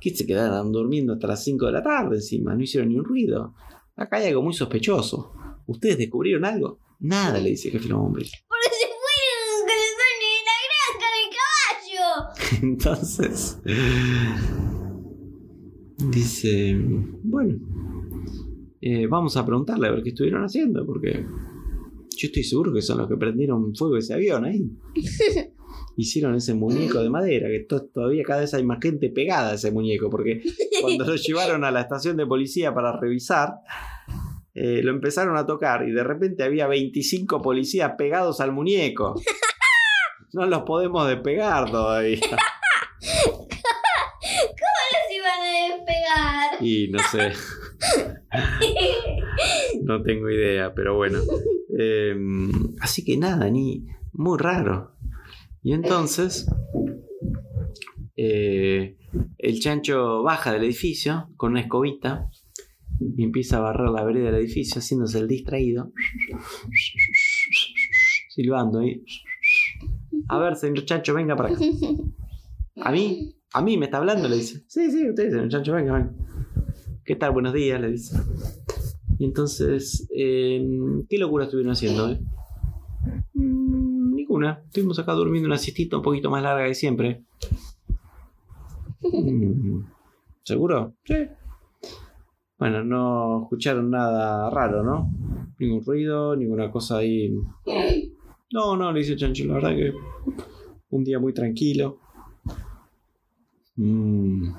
[0.01, 3.05] que se quedaron durmiendo hasta las 5 de la tarde encima, no hicieron ni un
[3.05, 3.53] ruido.
[3.95, 5.33] Acá hay algo muy sospechoso.
[5.67, 6.79] ¿Ustedes descubrieron algo?
[6.99, 8.31] Nada, le dice el jefe de los bomberos.
[8.47, 10.57] Porque se fueron con el dueño de la
[10.97, 11.29] granja del
[12.01, 12.09] caballo.
[12.63, 13.59] Entonces,
[16.09, 16.75] dice,
[17.23, 17.59] bueno,
[18.81, 21.25] eh, vamos a preguntarle a ver qué estuvieron haciendo, porque
[22.17, 24.69] yo estoy seguro que son los que prendieron fuego ese avión ahí.
[25.97, 29.53] Hicieron ese muñeco de madera, que to- todavía cada vez hay más gente pegada a
[29.55, 30.41] ese muñeco, porque
[30.81, 33.55] cuando lo llevaron a la estación de policía para revisar,
[34.53, 39.15] eh, lo empezaron a tocar y de repente había 25 policías pegados al muñeco.
[40.33, 42.17] No los podemos despegar todavía.
[43.01, 43.19] Se
[45.13, 46.63] iban a despegar.
[46.63, 47.33] Y no sé,
[49.83, 51.19] no tengo idea, pero bueno.
[51.83, 52.13] Eh,
[52.81, 54.91] así que nada, ni muy raro.
[55.63, 56.45] Y entonces,
[58.17, 58.97] eh,
[59.37, 62.29] el chancho baja del edificio con una escobita
[62.99, 65.91] y empieza a barrer la vereda del edificio haciéndose el distraído.
[68.29, 69.03] Silbando ahí.
[70.27, 71.63] A ver, señor chancho, venga para acá.
[72.83, 73.35] ¿A mí?
[73.53, 74.27] ¿A mí me está hablando?
[74.27, 74.63] Le dice.
[74.67, 76.13] Sí, sí, usted, señor chancho, venga, venga.
[77.03, 77.31] ¿Qué tal?
[77.31, 78.17] Buenos días, le dice.
[79.21, 80.65] Y entonces, eh,
[81.07, 82.09] ¿qué locura estuvieron haciendo?
[82.09, 82.19] eh?
[83.35, 84.63] "Mm, ninguna.
[84.65, 87.21] Estuvimos acá durmiendo una siestita un poquito más larga que siempre.
[89.03, 89.81] "Mm,
[90.41, 90.95] ¿Seguro?
[91.03, 91.27] Sí.
[92.57, 95.11] Bueno, no escucharon nada raro, ¿no?
[95.59, 97.31] Ningún ruido, ninguna cosa ahí.
[98.51, 99.93] No, no, le dice Chancho, la verdad que
[100.89, 101.99] un día muy tranquilo.
[103.75, 104.51] Mm.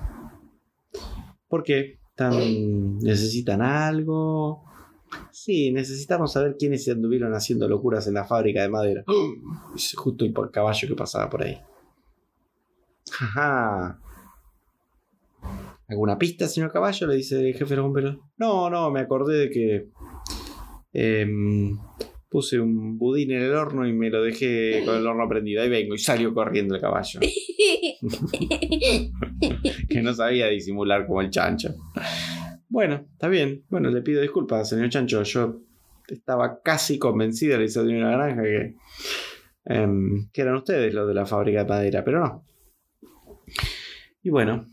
[1.49, 1.99] ¿Por qué?
[2.15, 4.65] ¿Tan- ¿Necesitan algo?
[5.31, 9.05] Sí, necesitamos saber quiénes se anduvieron haciendo locuras en la fábrica de madera.
[9.97, 11.61] Justo el caballo que pasaba por ahí.
[13.21, 13.99] Ajá.
[15.89, 17.07] ¿Alguna pista, señor caballo?
[17.07, 18.17] Le dice el jefe de los bomberos.
[18.39, 19.89] No, no, me acordé de que
[20.95, 21.79] em,
[22.33, 25.63] puse un budín en el horno y me lo dejé con el horno prendido.
[25.63, 27.21] Ahí vengo y salió corriendo el caballo.
[29.89, 31.75] que no sabía disimular como el chancho.
[32.69, 33.65] Bueno, está bien.
[33.69, 35.23] Bueno, le pido disculpas, señor chancho.
[35.25, 35.61] Yo
[36.09, 38.77] estaba casi convencida, le hizo de una granja, que,
[39.67, 42.47] em, que eran ustedes los de la fábrica de madera, pero no.
[44.23, 44.69] Y bueno,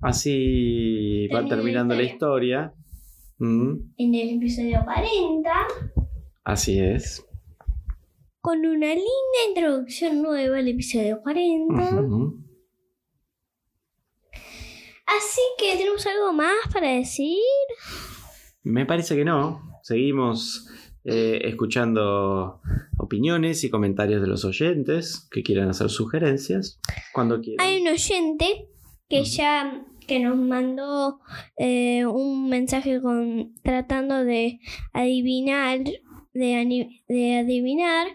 [0.00, 2.72] así va la terminando la historia.
[3.38, 5.50] Mm, En el episodio 40,
[6.44, 7.24] así es.
[8.40, 12.00] con una linda introducción nueva al episodio 40.
[12.00, 12.42] Ujú.
[15.06, 17.38] Así que tenemos algo más para decir.
[18.64, 19.60] Me parece que no.
[19.82, 20.68] Seguimos
[21.04, 22.60] eh, escuchando
[22.98, 26.80] opiniones y comentarios de los oyentes que quieran hacer sugerencias
[27.12, 27.64] cuando quieran.
[27.64, 28.68] Hay un oyente
[29.08, 31.20] que ya que nos mandó
[31.56, 34.58] eh, un mensaje con tratando de
[34.92, 35.80] adivinar
[36.34, 36.88] de,
[37.40, 38.08] adivinar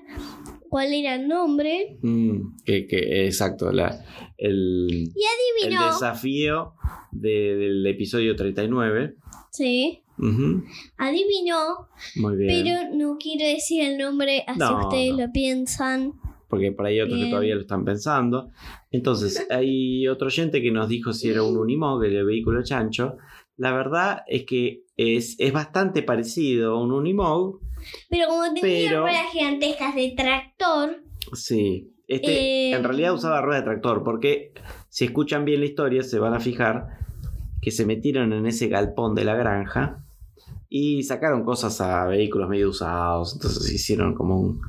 [0.69, 4.03] cuál era el nombre Mm, que, que- exacto, la,
[4.37, 6.73] el, y el desafío
[7.11, 9.15] de- del episodio 39.
[9.51, 10.63] sí Ujú,
[10.97, 12.63] adivinó Muy bien.
[12.65, 15.25] pero no quiero decir el nombre así No, ustedes no.
[15.27, 16.13] lo piensan
[16.49, 18.51] porque por ahí hay otros que todavía lo están pensando.
[18.89, 23.17] Entonces, hay otro oyente que nos dijo si era un Unimog, el vehículo chancho.
[23.57, 27.59] La verdad es que es, es bastante parecido a un Unimog,
[28.09, 30.97] pero como tenía Pero- ruedas gigantescas de tractor
[31.33, 31.93] Sí.
[32.07, 34.53] Este Eh, en realidad usaba rueda de tractor, porque
[34.87, 36.87] si escuchan bien la historia se van a fijar
[37.61, 40.03] que se metieron en ese galpón de la granja
[40.69, 44.61] y sacaron cosas a vehículos medio usados, entonces hicieron como un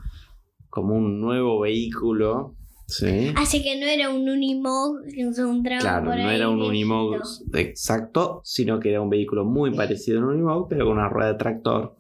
[0.71, 2.55] como un nuevo vehículo,
[2.87, 3.33] ¿sí?
[3.37, 6.71] así que no era un Unimog que encontraban Claro, por no ahí era un viejito.
[6.71, 7.15] Unimog
[7.55, 11.33] exacto, sino que era un vehículo muy parecido a un Unimog, pero con una rueda
[11.33, 11.97] de tractor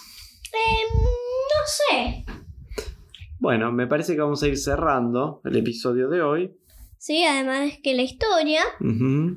[0.53, 0.59] No
[1.69, 2.25] sé.
[3.39, 6.59] Bueno, me parece que vamos a ir cerrando el episodio de hoy.
[6.99, 8.62] Sí, además es que la historia.
[8.81, 9.37] Ujú.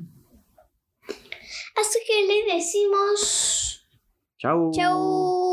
[1.76, 3.86] Así que les decimos
[4.38, 4.70] Chau.
[4.72, 5.51] chau.